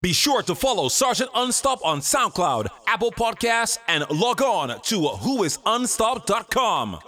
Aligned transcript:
Be 0.00 0.12
sure 0.12 0.42
to 0.42 0.54
follow 0.54 0.88
Sergeant 0.88 1.28
Unstop 1.32 1.84
on 1.84 1.98
SoundCloud, 1.98 2.68
Apple 2.86 3.10
Podcasts, 3.10 3.78
and 3.88 4.08
log 4.10 4.40
on 4.40 4.80
to 4.82 5.00
whoisunstop.com. 5.00 7.00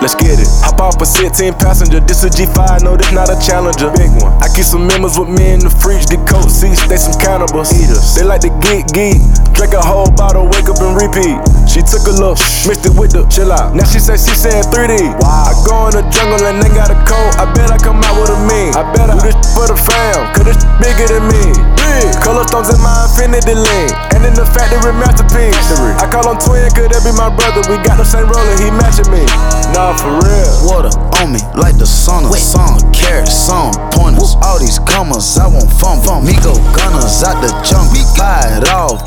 Let's 0.00 0.16
get 0.16 0.40
it. 0.40 0.48
Hop 0.64 0.80
off 0.80 0.96
a 0.96 1.04
16 1.04 1.60
passenger. 1.60 2.00
This 2.00 2.24
a 2.24 2.32
G5, 2.32 2.82
no, 2.82 2.96
this 2.96 3.12
not 3.12 3.28
a 3.28 3.36
challenger. 3.36 3.92
Big 3.92 4.08
one. 4.16 4.32
I 4.40 4.48
keep 4.48 4.64
some 4.64 4.88
members 4.88 5.20
with 5.20 5.28
me 5.28 5.52
in 5.52 5.60
the 5.60 5.68
fridge. 5.68 6.08
The 6.08 6.16
coat 6.24 6.48
seats, 6.48 6.80
they 6.88 6.96
some 6.96 7.20
cannibals. 7.20 7.68
Eaters. 7.76 8.16
They 8.16 8.24
like 8.24 8.40
to 8.48 8.52
geek, 8.64 8.88
geek. 8.96 9.20
Drink 9.52 9.76
a 9.76 9.84
whole 9.84 10.08
bottle, 10.16 10.48
wake 10.48 10.72
up 10.72 10.80
and 10.80 10.96
repeat. 10.96 11.36
She 11.68 11.84
took 11.84 12.08
a 12.08 12.16
look, 12.16 12.40
mixed 12.64 12.88
it 12.88 12.96
with 12.96 13.12
the 13.12 13.28
chill 13.28 13.52
out. 13.52 13.76
Now 13.76 13.84
she 13.84 14.00
say 14.00 14.16
she 14.16 14.32
saying 14.32 14.64
3D. 14.72 15.20
Wow. 15.20 15.46
I 15.46 15.52
go 15.68 15.76
in 15.92 16.00
the 16.00 16.04
jungle 16.08 16.40
and 16.48 16.64
they 16.64 16.72
got 16.72 16.88
a 16.88 16.96
coat. 17.04 17.36
I 17.36 17.44
bet 17.52 17.68
I 17.68 17.76
come 17.76 18.00
out 18.00 18.16
with 18.16 18.32
a 18.32 18.40
mean. 18.48 18.72
I 18.72 18.88
bet 18.96 19.12
I 19.12 19.20
do 19.20 19.28
this 19.28 19.36
for 19.52 19.68
the 19.68 19.76
fam, 19.76 20.32
cause 20.32 20.48
this 20.48 20.64
bigger 20.80 21.12
than 21.12 21.28
me. 21.28 21.52
Big. 21.76 22.08
Color 22.24 22.48
stones 22.48 22.72
in 22.72 22.80
my 22.80 23.04
infinity 23.04 23.52
lane. 23.52 23.92
And 24.16 24.24
in 24.24 24.32
the 24.32 24.48
factory 24.48 24.96
masterpiece. 24.96 25.54
I 26.00 26.08
call 26.08 26.24
him 26.24 26.40
twin, 26.40 26.72
could 26.72 26.88
that 26.96 27.04
be 27.04 27.12
my 27.12 27.28
brother? 27.28 27.60
We 27.68 27.76
got 27.84 28.00
the 28.00 28.08
same 28.08 28.32
roller, 28.32 28.56
he 28.56 28.72
matching 28.72 29.12
me. 29.12 29.28
Nah, 29.76 29.89
for 29.98 30.12
real. 30.22 30.52
Water 30.66 30.92
on 31.18 31.32
me 31.32 31.40
like 31.56 31.78
the 31.78 31.88
sauna. 31.88 32.30
Song 32.36 32.78
carats, 32.92 33.32
some 33.32 33.72
pointers. 33.90 34.36
All 34.42 34.58
these 34.58 34.78
commas, 34.78 35.38
I 35.38 35.46
want 35.46 35.70
fun. 35.78 36.02
fun. 36.02 36.26
Me 36.26 36.34
go 36.44 36.54
gunners 36.76 37.22
out 37.22 37.40
the 37.42 37.50
junk. 37.64 37.90
Buy 38.18 38.46
it 38.58 38.68
all. 38.70 38.98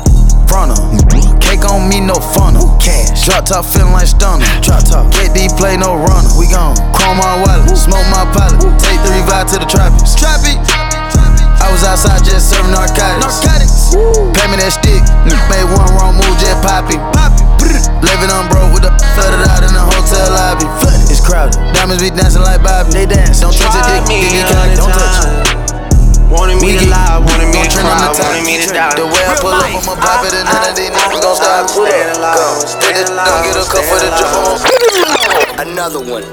Front 0.48 0.76
Cake 1.40 1.64
on 1.66 1.88
me, 1.88 2.00
no 2.00 2.14
funnel. 2.34 2.76
Cash. 2.78 3.24
Drop 3.24 3.46
top 3.46 3.64
feeling 3.64 3.92
like 3.92 4.06
stunner. 4.06 4.44
Drop 4.60 4.84
top. 4.84 5.12
KD 5.12 5.50
play 5.56 5.76
no 5.76 5.96
runner. 5.96 6.30
We 6.38 6.46
gon' 6.48 6.76
chrome 6.92 7.18
my 7.18 7.42
wallet. 7.42 7.76
Smoke 7.76 8.06
my 8.10 8.24
pilot. 8.32 8.62
Take 8.80 9.00
the 9.04 9.10
revive 9.12 9.50
to 9.52 9.58
the 9.60 9.68
tropics. 9.68 10.14
Trappy. 10.14 10.56
I 11.60 11.70
was 11.72 11.84
outside 11.84 12.24
just 12.24 12.50
serving 12.50 12.72
narcotics. 12.72 13.44
Narcotics. 13.44 13.94
Pay 14.36 14.46
me 14.50 14.56
that 14.60 14.72
stick. 14.72 15.02
Made 15.48 15.68
one 15.72 15.90
wrong 15.96 16.14
move, 16.16 16.36
just 16.40 16.60
poppy. 16.62 16.96
Living 18.04 18.30
on 18.30 18.48
broke 18.50 18.72
with 18.74 18.84
the 18.84 18.92
flooded 19.14 19.46
out 19.48 19.62
in 19.62 19.72
the 19.72 19.82
hotel 19.82 20.26
lobby. 20.34 20.66
It's 21.10 21.20
crowded. 21.22 21.56
Diamonds 21.74 22.02
be 22.02 22.10
dancing 22.10 22.42
like 22.42 22.62
Bobby. 22.62 22.90
They 22.92 23.06
dance. 23.06 23.40
Don't 23.40 23.54
touch 23.54 23.74
it, 23.74 23.84
dick. 23.86 24.02
Dick, 24.08 24.44
dick, 24.44 24.76
don't 24.76 24.90
touch 24.92 25.24
it. 25.26 25.54
Wanted 26.30 26.58
me 26.60 26.74
to 26.78 26.86
lie, 26.90 27.20
wanted 27.22 27.46
me 27.54 27.62
to 27.62 27.78
Gon' 27.78 27.84
turn 27.84 27.86
cry, 27.86 28.10
wanted 28.18 28.44
me 28.44 28.58
to 28.58 28.68
die. 28.72 28.94
The 28.96 29.06
way 29.06 29.22
I 29.22 29.36
pull 29.38 29.54
up, 29.54 29.62
I'ma 29.70 29.94
pop 29.94 30.24
it 30.26 30.34
and 30.34 30.48
none 30.50 30.66
of 30.66 30.74
these 30.74 30.90
niggas 30.90 31.22
gon' 31.22 31.36
stop. 31.36 31.70
Pull 31.70 31.86
Stand 31.86 32.18
alive, 32.18 32.34
up, 32.34 32.66
stand 32.66 33.06
go. 33.06 33.12
alive, 33.14 33.28
Don't 33.28 33.44
get 33.44 33.54
a 33.54 33.64
cup 33.70 33.84
for 33.86 33.98
the 34.02 34.08
stand 34.10 35.54
jump. 35.54 35.68
Another 35.68 36.00
one. 36.02 36.24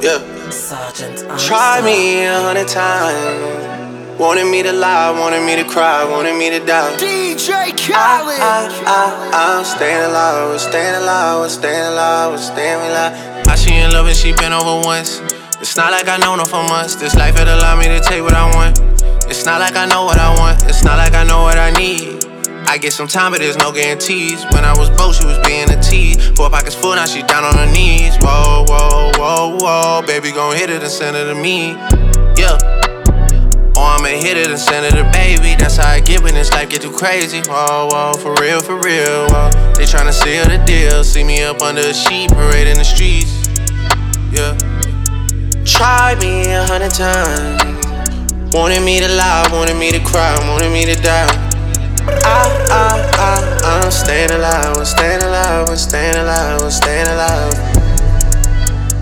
Yeah. 0.00 0.50
Sergeant, 0.50 1.28
Try 1.38 1.82
me 1.82 2.24
a 2.24 2.40
hundred 2.40 2.68
times. 2.68 3.73
Wanted 4.18 4.46
me 4.48 4.62
to 4.62 4.72
lie, 4.72 5.10
wanted 5.10 5.44
me 5.44 5.56
to 5.56 5.68
cry, 5.68 6.04
wanted 6.04 6.38
me 6.38 6.48
to 6.48 6.64
die. 6.64 6.94
DJ 6.96 7.74
Khaled. 7.74 8.38
I, 8.38 8.70
I, 8.86 9.30
I, 9.34 9.58
I'm 9.58 9.64
staying 9.64 10.04
alive, 10.04 10.50
we're 10.50 10.58
staying 10.58 10.94
alive, 11.02 11.40
we're 11.40 11.48
staying 11.48 11.92
alive, 11.92 12.30
we're 12.30 12.38
staying 12.38 12.80
alive. 12.90 13.48
I 13.48 13.56
she 13.56 13.74
in 13.74 13.90
love 13.90 14.06
and 14.06 14.14
she 14.14 14.32
been 14.32 14.52
over 14.52 14.86
once. 14.86 15.18
It's 15.58 15.76
not 15.76 15.90
like 15.90 16.06
I 16.06 16.18
known 16.18 16.38
her 16.38 16.44
for 16.44 16.62
months. 16.62 16.94
This 16.94 17.16
life 17.16 17.34
it 17.40 17.48
allowed 17.48 17.80
me 17.80 17.86
to 17.90 18.00
take 18.00 18.22
what 18.22 18.34
I 18.34 18.46
want. 18.54 18.78
It's 19.26 19.44
not 19.44 19.58
like 19.58 19.74
I 19.74 19.84
know 19.86 20.04
what 20.04 20.18
I 20.18 20.30
want. 20.38 20.62
It's 20.68 20.84
not 20.84 20.96
like 20.96 21.14
I 21.14 21.24
know 21.24 21.42
what 21.42 21.58
I 21.58 21.72
need. 21.72 22.24
I 22.68 22.78
get 22.78 22.92
some 22.92 23.08
time, 23.08 23.32
but 23.32 23.40
there's 23.40 23.58
no 23.58 23.72
guarantees. 23.72 24.44
When 24.54 24.64
I 24.64 24.78
was 24.78 24.90
broke, 24.90 25.14
she 25.14 25.26
was 25.26 25.38
being 25.44 25.68
a 25.70 25.82
tease. 25.82 26.28
Four 26.38 26.50
pockets 26.50 26.76
full, 26.76 26.94
now 26.94 27.06
she 27.06 27.22
down 27.22 27.42
on 27.42 27.58
her 27.58 27.66
knees. 27.66 28.14
Whoa, 28.22 28.64
whoa, 28.68 29.10
whoa, 29.18 29.58
whoa. 29.58 30.06
Baby, 30.06 30.30
gon' 30.30 30.54
hit 30.54 30.70
it 30.70 30.82
and 30.82 30.90
send 30.90 31.16
it 31.16 31.24
to 31.24 31.34
me. 31.34 31.72
Yeah. 32.38 32.73
I'ma 33.84 34.08
hit 34.08 34.36
it 34.36 34.48
and 34.48 34.58
send 34.58 34.86
it 34.86 34.96
to 34.96 35.04
baby. 35.12 35.54
That's 35.54 35.76
how 35.76 35.88
I 35.88 36.00
get 36.00 36.22
when 36.22 36.34
this 36.34 36.50
life 36.52 36.70
get 36.70 36.82
too 36.82 36.92
crazy. 36.92 37.40
Whoa, 37.42 37.88
whoa, 37.90 38.12
for 38.14 38.34
real, 38.40 38.60
for 38.60 38.80
real. 38.80 39.28
Whoa. 39.28 39.50
They 39.76 39.84
tryna 39.84 40.12
seal 40.12 40.44
the 40.46 40.62
deal. 40.64 41.04
See 41.04 41.24
me 41.24 41.42
up 41.42 41.62
under 41.62 41.80
a 41.80 41.94
sheet, 41.94 42.30
parade 42.30 42.68
in 42.68 42.78
the 42.78 42.84
streets. 42.84 43.32
Yeah. 44.32 44.56
Try 45.64 46.14
me 46.20 46.52
a 46.52 46.64
hundred 46.64 46.92
times. 46.92 47.84
Wanted 48.54 48.82
me 48.82 49.00
to 49.00 49.08
lie, 49.08 49.48
wanted 49.52 49.76
me 49.76 49.90
to 49.90 49.98
cry, 50.00 50.38
wanted 50.48 50.70
me 50.70 50.84
to 50.84 50.94
die. 50.94 51.26
I, 52.06 52.46
I, 52.70 53.10
I, 53.18 53.82
I'm 53.82 53.90
staying 53.90 54.30
alive, 54.30 54.76
I'm 54.76 54.84
staying 54.84 55.22
alive, 55.22 55.68
I'm 55.68 55.76
staying 55.76 56.16
alive, 56.16 56.62
I'm 56.62 56.70
staying 56.70 57.06
alive. 57.08 57.54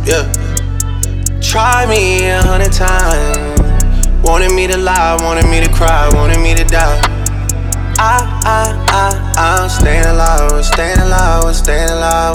Yeah. 0.06 0.32
Try 1.40 1.84
me 1.86 2.28
a 2.28 2.40
hundred 2.40 2.72
times. 2.72 3.51
Wanted 4.22 4.52
me 4.52 4.68
to 4.68 4.76
lie, 4.76 5.16
wanted 5.20 5.46
me 5.50 5.60
to 5.60 5.68
cry, 5.72 6.08
wanted 6.14 6.38
me 6.38 6.54
to 6.54 6.64
die. 6.64 7.00
I, 7.98 8.22
I, 8.44 8.70
I, 8.88 9.62
I'm 9.62 9.68
staying 9.68 10.04
alive, 10.04 10.52
I'm 10.52 10.62
staying 10.62 10.98
alive, 10.98 11.44
I'm 11.44 11.54
staying 11.54 11.90
alive, 11.90 12.31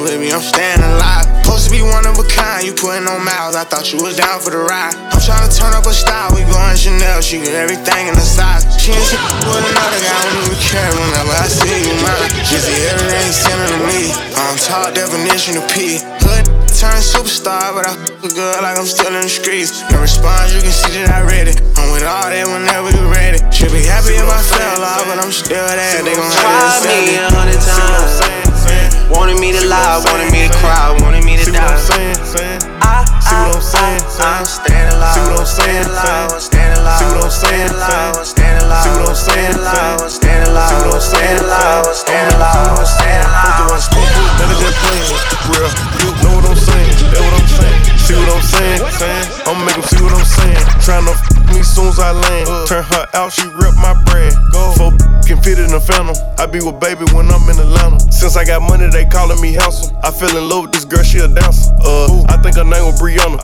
me 0.00 0.08
die, 0.08 0.16
but 0.16 0.18
baby, 0.18 0.32
I'm 0.32 0.40
staying 0.40 0.80
alive. 0.80 1.26
Supposed 1.44 1.66
to 1.66 1.70
be 1.70 1.82
one 1.82 2.06
of 2.06 2.18
a 2.18 2.24
kind, 2.24 2.64
you 2.64 2.72
putting 2.72 3.06
on 3.06 3.24
miles, 3.24 3.56
I 3.56 3.64
thought 3.64 3.92
you 3.92 4.02
was 4.02 4.16
down 4.16 4.40
for 4.40 4.50
the 4.50 4.58
ride. 4.58 4.94
I'm 5.10 5.20
trying 5.20 5.48
to 5.48 5.52
turn 5.52 5.72
up 5.74 5.86
a 5.86 5.92
style, 5.92 6.30
we 6.34 6.42
going 6.46 6.76
Chanel, 6.76 7.20
she 7.20 7.38
get 7.38 7.54
everything 7.54 8.08
in 8.08 8.14
the 8.14 8.24
size. 8.24 8.64
She 8.80 8.92
ain't 8.92 9.04
shit 9.04 9.20
with 9.44 9.60
another 9.60 10.00
guy, 10.00 10.14
I 10.14 10.22
don't 10.24 10.46
even 10.46 10.60
care 10.62 10.90
whenever 10.94 11.34
I 11.34 11.46
see 11.48 11.74
you, 11.84 11.94
mine. 12.00 12.30
See 12.46 12.86
everything 12.86 13.32
sending 13.32 13.72
to 13.72 13.80
me. 13.88 14.12
I'm 14.36 14.56
top 14.56 14.94
definition 14.94 15.56
of 15.56 15.66
P. 15.70 15.98
Hood 16.22 16.46
turn 16.80 17.02
superstar, 17.02 17.74
but 17.74 17.84
I 17.84 17.92
f 17.92 18.24
a 18.24 18.28
good 18.30 18.62
like 18.62 18.78
I'm 18.78 18.86
still 18.86 19.12
in 19.12 19.26
the 19.26 19.28
streets. 19.28 19.82
No 19.90 20.00
response, 20.00 20.54
you 20.54 20.62
can 20.62 20.72
see 20.72 20.92
that 21.02 21.10
I 21.10 21.20
read 21.26 21.48
it. 21.48 21.60
I'm 21.76 21.92
with 21.92 22.04
all 22.04 22.30
that 22.30 22.46
whenever 22.46 22.88
you 22.94 23.04
ready. 23.10 23.42
Should 23.52 23.72
be 23.72 23.84
happy 23.84 24.16
if 24.16 24.28
I 24.28 24.40
fell 24.40 24.80
off, 24.80 25.04
but 25.04 25.18
I'm 25.18 25.32
still 25.32 25.66
there. 25.66 26.02
They 26.02 26.14
gon' 26.14 26.30
Try 26.30 26.80
me 26.88 27.16
a 27.16 27.28
hundred 27.32 27.60
times. 27.60 28.39
Wanted 28.64 29.40
me 29.40 29.52
to 29.52 29.64
lie, 29.66 30.00
wanted 30.04 30.30
me 30.32 30.46
to 30.48 30.52
cry, 30.58 30.92
wanted 31.00 31.24
me 31.24 31.36
to 31.36 31.44
See 31.44 31.52
what 31.52 31.60
I'm 31.60 31.70
die. 31.70 31.76
saying? 31.80 32.16
saying? 32.24 32.60
I, 32.82 33.04
See 33.24 33.36
what 33.36 33.56
I'm 33.56 33.56
I, 33.56 33.60
saying? 33.60 34.02
I, 34.20 34.36
I'm. 34.36 34.44
See 34.44 34.60
what 34.60 35.32
I'm 35.32 35.40
I'm 35.40 35.46
saying? 35.46 35.86
I'm 35.88 36.28
saying? 36.36 36.40
staying. 36.40 36.76
See 36.76 37.06
what 37.08 37.24
I'm 37.24 37.24
I'm 37.24 37.32
saying? 37.32 37.72
I'm 37.72 38.24
saying? 38.24 38.60
See 38.68 38.90
what 38.90 39.00
I'm 39.00 39.08
I'm 39.08 39.16
saying? 39.16 39.56
I'm 39.64 40.08
saying? 40.10 40.44
alive. 40.44 40.68
See 40.68 40.76
what 40.76 40.92
I'm 40.92 40.92
I'm 40.92 41.00
saying? 41.00 41.40
I'm 41.40 41.94
saying? 41.94 42.28
alive. 42.36 42.68
I'm 42.70 42.86
staying 42.86 43.24
First 43.40 43.60
of 43.60 43.66
all, 43.66 43.72
alive. 43.72 43.82
smoke 43.88 44.12
it, 44.12 44.28
none 44.38 44.50
of 44.50 44.58
that 44.60 44.74
playing. 44.82 45.18
Real, 45.48 45.70
you 46.00 46.10
know 46.20 46.32
what 46.36 46.46
I'm 46.50 46.58
saying? 46.60 46.94
That 47.10 47.22
what 47.24 47.34
I'm 47.40 47.48
saying? 47.48 47.80
See 47.96 48.14
what 48.18 48.28
I'm 48.28 48.42
saying? 48.42 48.80
saying? 49.00 49.26
I'ma 49.48 49.60
make 49.64 49.76
'em 49.78 49.84
see 49.88 50.00
what 50.02 50.12
I'm 50.12 50.24
saying. 50.26 50.64
F 51.08 51.16
me 51.32 51.39
soon 51.80 51.88
as 51.88 51.98
I 51.98 52.12
land. 52.12 52.68
Turn 52.68 52.84
her 52.84 53.06
out, 53.14 53.32
she 53.32 53.46
rip 53.46 53.74
my 53.76 53.94
bread. 54.04 54.32
Go. 54.52 54.72
Four 54.76 54.90
can 55.26 55.40
fit 55.42 55.58
in 55.58 55.72
a 55.72 55.80
phantom. 55.80 56.16
I 56.38 56.46
be 56.46 56.60
with 56.60 56.80
baby 56.80 57.04
when 57.12 57.30
I'm 57.30 57.48
in 57.48 57.58
Atlanta. 57.58 58.00
Since 58.12 58.36
I 58.36 58.44
got 58.44 58.62
money, 58.62 58.88
they 58.90 59.04
calling 59.06 59.40
me 59.40 59.52
handsome. 59.54 59.96
I 60.02 60.10
fell 60.10 60.36
in 60.36 60.48
love 60.48 60.64
with 60.64 60.72
this 60.72 60.84
girl, 60.84 61.02
she 61.02 61.18
a 61.18 61.28
dancer. 61.28 61.72
Uh, 61.80 62.24
I 62.28 62.36
think 62.42 62.56
her 62.56 62.64
name 62.64 62.84
was 62.84 63.00
Brianna. 63.00 63.40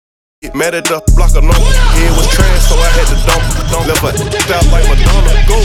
Mad 0.53 0.77
at 0.77 0.85
the 0.85 1.01
block 1.17 1.33
of 1.33 1.49
number. 1.49 1.65
Yeah, 1.97 2.13
it 2.13 2.15
was 2.21 2.29
trash, 2.29 2.69
so 2.69 2.77
I 2.77 2.93
had 2.93 3.09
to 3.09 3.17
dump. 3.25 3.41
dump. 3.73 3.89
Left 3.89 4.05
her 4.05 4.53
out 4.53 4.69
like 4.69 4.85
Madonna. 4.85 5.33
Go. 5.49 5.57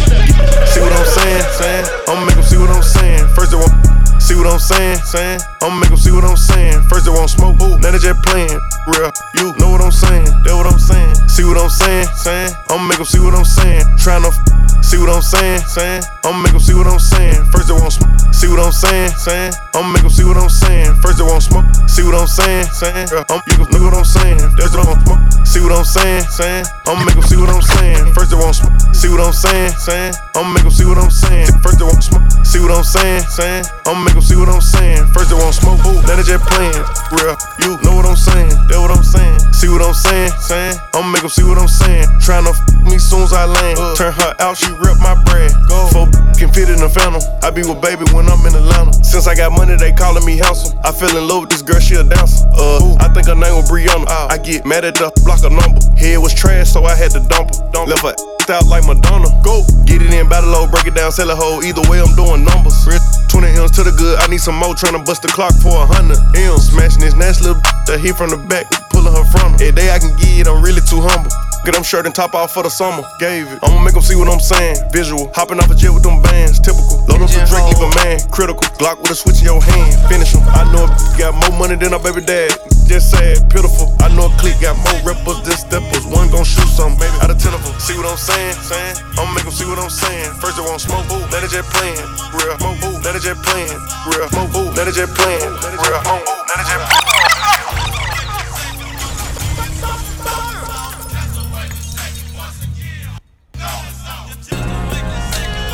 See 0.63 0.79
what 0.79 0.95
I'm 0.95 1.03
saying? 1.11 1.43
saying? 1.59 1.85
I'ma 2.07 2.23
make 2.23 2.39
'em 2.39 2.43
see 2.47 2.55
what 2.55 2.71
I'm 2.71 2.79
saying. 2.79 3.27
First 3.35 3.51
they 3.51 3.59
want. 3.59 3.75
See 4.23 4.31
what 4.33 4.47
I'm 4.47 4.63
saying? 4.63 4.95
saying? 5.03 5.39
I'ma 5.61 5.75
make 5.75 5.91
'em 5.91 5.97
see 5.99 6.11
what 6.15 6.23
I'm 6.23 6.39
saying. 6.39 6.87
First 6.87 7.03
they 7.03 7.11
want 7.11 7.27
smoke. 7.29 7.59
Now 7.83 7.91
they 7.91 7.99
just 7.99 8.23
playing. 8.23 8.55
Real. 8.87 9.11
You 9.35 9.51
know 9.59 9.75
what 9.75 9.83
I'm 9.83 9.91
saying? 9.91 10.31
That 10.47 10.55
what 10.55 10.63
I'm 10.71 10.79
saying. 10.79 11.19
See 11.27 11.43
what 11.43 11.59
I'm 11.59 11.67
saying? 11.69 12.07
saying? 12.23 12.55
I'ma 12.71 12.87
make 12.87 12.99
'em 12.99 13.05
see 13.11 13.19
what 13.19 13.35
I'm 13.35 13.43
saying. 13.43 13.83
Tryna 13.99 14.31
f- 14.31 14.39
see 14.81 14.97
what 14.97 15.09
I'm 15.09 15.21
saying? 15.21 15.59
saying? 15.67 16.03
I'ma 16.23 16.39
make 16.43 16.53
'em 16.53 16.59
see 16.59 16.73
what 16.73 16.87
I'm 16.87 16.99
saying. 16.99 17.43
First 17.51 17.67
they 17.67 17.73
want 17.75 17.93
smoke. 17.93 18.11
See 18.33 18.47
what 18.47 18.59
I'm 18.59 18.71
saying? 18.71 19.11
saying? 19.17 19.53
I'ma 19.75 19.87
make 19.91 20.03
'em 20.03 20.09
see 20.09 20.23
what 20.23 20.37
I'm 20.37 20.49
saying. 20.49 20.95
First 21.01 21.17
they 21.19 21.23
want 21.27 21.43
smoke. 21.43 21.65
See 21.87 22.03
what 22.03 22.15
I'm 22.15 22.27
saying? 22.27 22.65
saying? 22.71 23.07
I'm, 23.29 23.41
you 23.47 23.55
can 23.59 23.67
know 23.71 23.83
what 23.85 23.93
I'm 23.97 24.05
saying. 24.05 24.39
That's 24.57 24.73
what 24.75 24.87
I'm 24.87 24.99
smoke. 25.05 25.21
See 25.45 25.59
what 25.59 25.71
I'm 25.73 25.83
saying? 25.83 26.23
saying? 26.29 26.65
I'ma 26.87 27.03
make 27.05 27.17
'em 27.17 27.23
see 27.23 27.37
what 27.37 27.49
I'm 27.49 27.61
saying. 27.61 28.13
First 28.13 28.29
they 28.31 28.37
want 28.37 28.55
smoke. 28.55 28.73
See 28.95 29.09
what 29.09 29.21
I'm 29.21 29.33
saying? 29.33 29.71
saying? 29.77 30.13
I'ma 30.35 30.49
make 30.53 30.65
'em 30.65 30.71
see 30.71 30.85
what 30.85 30.97
I'm 30.97 31.11
saying. 31.11 31.47
First 31.63 31.77
they 31.79 31.85
want 31.85 32.03
smoke. 32.03 32.23
See 32.43 32.59
what 32.59 32.71
I'm 32.71 32.83
saying? 32.83 33.23
saying? 33.29 33.65
I'ma 33.85 33.99
make 34.05 34.15
'em 34.15 34.21
see 34.21 34.35
what 34.35 34.49
I'm 34.49 34.61
saying. 34.61 35.07
First 35.13 35.29
they 35.29 35.35
want 35.35 35.55
smoke. 35.55 35.79
That 36.07 36.19
is 36.19 36.27
just 36.27 36.45
playing, 36.47 36.83
real. 37.11 37.35
You 37.63 37.77
know 37.83 37.95
what 37.95 38.05
I'm 38.05 38.15
saying? 38.15 38.49
That 38.67 38.79
what 38.79 38.91
I'm 38.91 39.03
saying. 39.03 39.20
I'm 39.91 39.99
saying? 39.99 40.31
Saying 40.39 40.75
I'ma 40.95 41.11
make 41.11 41.19
them 41.19 41.29
see 41.29 41.43
what 41.43 41.59
I'm 41.59 41.67
saying. 41.67 42.07
Tryna 42.23 42.55
f 42.55 42.59
me 42.87 42.95
soon 42.97 43.27
as 43.27 43.33
I 43.33 43.43
land. 43.43 43.75
Uh. 43.75 43.91
Turn 43.99 44.13
her 44.15 44.31
out, 44.39 44.55
she 44.55 44.71
rip 44.79 44.95
my 45.03 45.19
bread. 45.27 45.51
Go. 45.67 45.91
Four 45.91 46.07
can 46.39 46.47
fit 46.55 46.71
in 46.71 46.79
the 46.79 46.87
phantom. 46.87 47.19
I 47.43 47.51
be 47.51 47.59
with 47.67 47.83
baby 47.83 48.07
when 48.15 48.31
I'm 48.31 48.39
in 48.47 48.55
Atlanta. 48.55 48.95
Since 49.03 49.27
I 49.27 49.35
got 49.35 49.51
money, 49.51 49.75
they 49.75 49.91
calling 49.91 50.23
me 50.23 50.39
handsome. 50.39 50.79
I 50.87 50.95
fell 50.95 51.11
in 51.11 51.27
love 51.27 51.43
with 51.43 51.51
this 51.51 51.61
girl, 51.61 51.83
she 51.83 51.99
a 51.99 52.07
dancer. 52.07 52.47
Uh, 52.55 52.95
I 53.03 53.11
think 53.11 53.27
her 53.27 53.35
name 53.35 53.51
was 53.59 53.67
Brianna. 53.67 54.07
Uh. 54.07 54.31
I 54.31 54.37
get 54.39 54.65
mad 54.65 54.85
at 54.85 54.95
the 54.95 55.11
block 55.27 55.43
of 55.43 55.51
number. 55.51 55.83
Head 55.99 56.23
was 56.23 56.33
trash, 56.33 56.71
so 56.71 56.87
I 56.87 56.95
had 56.95 57.11
to 57.11 57.19
dump 57.27 57.51
her. 57.51 57.59
Dump 57.75 57.91
Left 57.91 58.07
her 58.07 58.15
out 58.51 58.67
like 58.67 58.87
Madonna. 58.87 59.27
Go. 59.43 59.63
Get 59.83 60.01
it 60.01 60.13
in, 60.13 60.27
battle 60.27 60.51
low, 60.51 60.67
break 60.67 60.87
it 60.87 60.95
down, 60.95 61.11
sell 61.11 61.29
a 61.31 61.35
hoe. 61.35 61.61
Either 61.63 61.83
way, 61.91 61.99
I'm 61.99 62.15
doing 62.15 62.43
numbers. 62.43 62.79
20 63.31 63.47
M's 63.55 63.71
to 63.71 63.83
the 63.83 63.95
good, 63.95 64.19
I 64.19 64.27
need 64.27 64.43
some 64.43 64.55
more. 64.55 64.75
Tryna 64.75 65.05
bust 65.05 65.23
the 65.23 65.29
clock 65.29 65.55
for 65.63 65.71
a 65.71 65.85
hundred 65.87 66.19
M's. 66.35 66.67
Smashing 66.67 66.99
this 66.99 67.15
nasty 67.15 67.47
little 67.47 67.61
that 67.87 67.99
hit 68.03 68.15
from 68.15 68.29
the 68.29 68.37
back, 68.37 68.67
pulling 69.01 69.17
her 69.17 69.25
from 69.25 69.53
Every 69.57 69.73
day 69.73 69.89
I 69.89 69.97
can 69.97 70.13
get 70.17 70.45
it, 70.45 70.47
I'm 70.47 70.61
really 70.61 70.81
too 70.81 71.01
humble. 71.01 71.31
Get 71.65 71.73
them 71.77 71.83
shirt 71.83 72.05
and 72.05 72.13
top 72.13 72.33
off 72.33 72.53
for 72.53 72.63
the 72.63 72.73
summer. 72.73 73.05
Gave 73.19 73.45
it. 73.45 73.59
I'ma 73.61 73.77
make 73.85 73.93
them 73.93 74.01
see 74.01 74.17
what 74.17 74.25
I'm 74.25 74.41
saying. 74.41 74.81
Visual. 74.89 75.29
Hopping 75.37 75.61
off 75.61 75.69
a 75.69 75.77
jet 75.77 75.93
with 75.93 76.01
them 76.01 76.17
bands. 76.21 76.57
Typical. 76.57 77.05
Load 77.05 77.21
up 77.21 77.29
the 77.29 77.45
drink, 77.45 77.69
leave 77.69 77.85
a 77.85 77.89
man. 78.01 78.17
Critical. 78.33 78.65
Glock 78.81 78.97
with 78.97 79.13
a 79.13 79.17
switch 79.17 79.45
in 79.45 79.53
your 79.53 79.61
hand. 79.61 79.93
Finish 80.09 80.33
him. 80.33 80.41
I 80.49 80.65
know 80.73 80.89
a 80.89 80.97
got 81.21 81.37
more 81.37 81.53
money 81.53 81.77
than 81.77 81.93
our 81.93 82.01
baby 82.01 82.25
dad. 82.25 82.49
Just 82.89 83.13
sad, 83.13 83.45
pitiful. 83.53 83.93
I 84.01 84.09
know 84.09 84.25
a 84.25 84.33
clique 84.41 84.57
got 84.57 84.73
more 84.73 85.13
rappers 85.13 85.37
than 85.45 85.53
steppers. 85.53 86.01
One 86.09 86.33
gon' 86.33 86.49
shoot 86.49 86.65
some, 86.65 86.97
baby. 86.97 87.13
Out 87.21 87.29
of 87.29 87.37
ten 87.37 87.53
of 87.53 87.61
them. 87.61 87.77
See 87.77 87.93
what 87.93 88.09
I'm 88.09 88.17
saying? 88.17 88.57
saying? 88.65 88.97
I'ma 89.21 89.29
make 89.37 89.45
them 89.45 89.53
see 89.53 89.69
what 89.69 89.77
I'm 89.77 89.93
saying. 89.93 90.33
First 90.41 90.57
they 90.57 90.65
want 90.65 90.81
smoke. 90.81 91.05
Ooh, 91.13 91.21
let 91.29 91.45
it 91.45 91.53
jet 91.53 91.69
playing. 91.69 92.01
Real. 92.33 92.57
Ooh, 92.57 92.97
let 93.05 93.13
it 93.13 93.21
jet 93.21 93.37
playing. 93.45 93.77
Real. 94.09 94.25
Ooh, 94.33 94.73
let 94.73 94.89
it 94.89 94.97
jet 94.97 95.13
playing. 95.13 95.45
Real. 95.77 96.01
Ooh, 96.09 96.25
let 96.49 96.57
it 96.57 96.67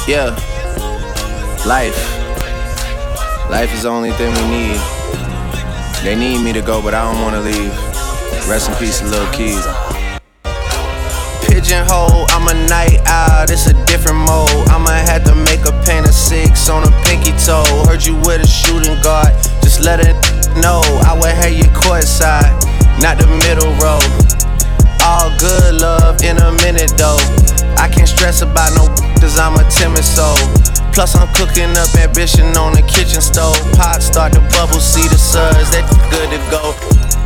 Yeah. 0.08 0.32
Life. 1.68 2.00
Life 3.52 3.74
is 3.74 3.84
the 3.84 3.90
only 3.90 4.12
thing 4.12 4.34
we 4.34 4.48
need. 4.48 4.80
They 6.02 6.16
need 6.16 6.42
me 6.42 6.54
to 6.54 6.62
go, 6.62 6.82
but 6.82 6.94
I 6.94 7.04
don't 7.04 7.22
wanna 7.22 7.42
leave. 7.42 7.76
Rest 8.48 8.70
in 8.70 8.76
peace, 8.76 9.04
Lil 9.04 9.28
Keed. 9.34 9.60
Pigeonhole, 11.44 12.24
I'm 12.32 12.48
a 12.48 12.56
night 12.70 13.04
owl, 13.06 13.52
it's 13.52 13.68
a 13.68 13.74
different 13.86 14.20
mode. 14.20 14.70
I'ma 14.72 14.92
have 14.92 15.26
to 15.26 15.36
make 15.36 15.66
a 15.68 15.76
paint 15.84 16.08
of 16.08 16.14
six 16.14 16.70
on 16.70 16.88
a 16.88 16.92
pinky 17.04 17.36
toe. 17.44 17.68
Heard 17.84 18.06
you 18.06 18.16
with 18.24 18.40
a 18.40 18.48
shooting 18.48 18.96
guard, 19.04 19.36
just 19.62 19.82
let 19.82 20.00
it 20.00 20.16
know. 20.64 20.80
I 21.04 21.20
would 21.20 21.36
have 21.36 21.52
you 21.52 21.68
courtside, 21.76 22.56
not 23.04 23.20
the 23.20 23.28
middle 23.44 23.76
row. 23.84 24.00
All 25.04 25.36
good 25.38 25.82
love 25.82 26.24
in 26.24 26.38
a 26.38 26.54
minute 26.64 26.94
though. 26.96 27.20
I 27.76 27.90
can't 27.92 28.08
stress 28.08 28.42
about 28.42 28.74
no 28.74 28.87
cause 29.20 29.38
I'm 29.38 29.56
a 29.56 29.66
timid 29.70 30.04
soul. 30.04 30.38
Plus 30.94 31.16
I'm 31.16 31.30
cooking 31.34 31.70
up 31.78 31.90
ambition 31.96 32.58
on 32.58 32.74
the 32.74 32.82
kitchen 32.82 33.22
stove. 33.22 33.58
Pot 33.78 34.02
start 34.02 34.34
to 34.34 34.42
bubble, 34.54 34.82
see 34.82 35.06
the 35.08 35.18
suds, 35.18 35.70
that 35.72 35.86
good 36.10 36.30
to 36.34 36.40
go. 36.50 36.74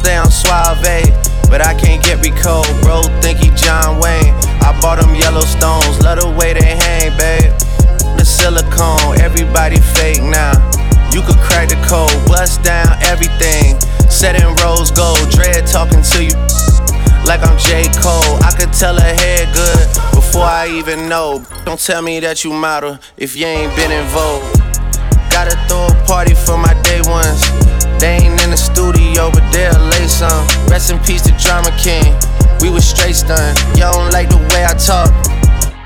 Down 0.03 0.27
suave, 0.31 1.07
but 1.47 1.61
I 1.61 1.73
can't 1.73 2.03
get 2.03 2.19
me 2.19 2.31
cold. 2.31 2.67
Bro, 2.83 3.07
think 3.21 3.39
he 3.39 3.49
John 3.55 3.99
Wayne. 3.99 4.35
I 4.59 4.75
bought 4.81 4.99
him 4.99 5.15
Yellowstones, 5.15 6.03
love 6.03 6.19
the 6.19 6.29
way 6.35 6.53
they 6.53 6.75
hang, 6.75 7.15
babe. 7.15 7.51
The 8.17 8.25
silicone, 8.25 9.19
everybody 9.21 9.79
fake 9.95 10.23
now. 10.23 10.57
You 11.15 11.21
could 11.23 11.39
crack 11.39 11.69
the 11.69 11.79
code, 11.87 12.11
bust 12.27 12.63
down 12.63 12.91
everything. 13.07 13.79
Set 14.11 14.35
in 14.35 14.51
rose 14.59 14.91
gold, 14.91 15.23
dread 15.31 15.67
talking 15.67 16.01
to 16.01 16.19
you 16.23 16.35
like 17.23 17.41
I'm 17.43 17.57
J. 17.57 17.87
Cole. 18.01 18.43
I 18.43 18.51
could 18.57 18.73
tell 18.73 18.95
her 18.95 19.13
head 19.15 19.53
good 19.53 20.10
before 20.31 20.47
I 20.47 20.71
even 20.71 21.09
know. 21.09 21.43
Don't 21.65 21.79
tell 21.79 22.01
me 22.01 22.21
that 22.21 22.45
you 22.45 22.53
model 22.53 22.97
if 23.17 23.35
you 23.35 23.45
ain't 23.45 23.75
been 23.75 23.91
in 23.91 24.07
vogue. 24.15 24.47
Gotta 25.27 25.59
throw 25.67 25.91
a 25.91 25.95
party 26.07 26.33
for 26.33 26.55
my 26.55 26.71
day 26.87 27.03
ones. 27.03 27.43
They 27.99 28.23
ain't 28.23 28.39
in 28.39 28.49
the 28.49 28.55
studio, 28.55 29.27
but 29.27 29.43
they'll 29.51 29.75
lay 29.91 30.07
some. 30.07 30.47
Rest 30.71 30.89
in 30.89 30.99
peace 31.03 31.21
to 31.27 31.35
Drama 31.35 31.75
King. 31.75 32.15
We 32.63 32.71
was 32.71 32.87
straight 32.87 33.19
stunned. 33.19 33.59
Y'all 33.75 33.91
don't 33.91 34.11
like 34.15 34.31
the 34.31 34.39
way 34.55 34.63
I 34.63 34.71
talk. 34.79 35.11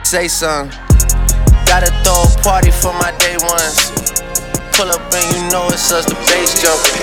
Say 0.05 0.27
some. 0.27 0.69
Gotta 1.65 1.89
throw 2.05 2.21
a 2.21 2.29
party 2.45 2.69
for 2.69 2.93
my 3.01 3.09
day 3.17 3.41
ones. 3.41 3.89
Pull 4.77 4.93
up 4.93 5.01
and 5.09 5.25
you 5.33 5.41
know 5.49 5.65
it's 5.73 5.89
us, 5.89 6.05
the 6.05 6.13
bass 6.29 6.61
jumping. 6.61 7.01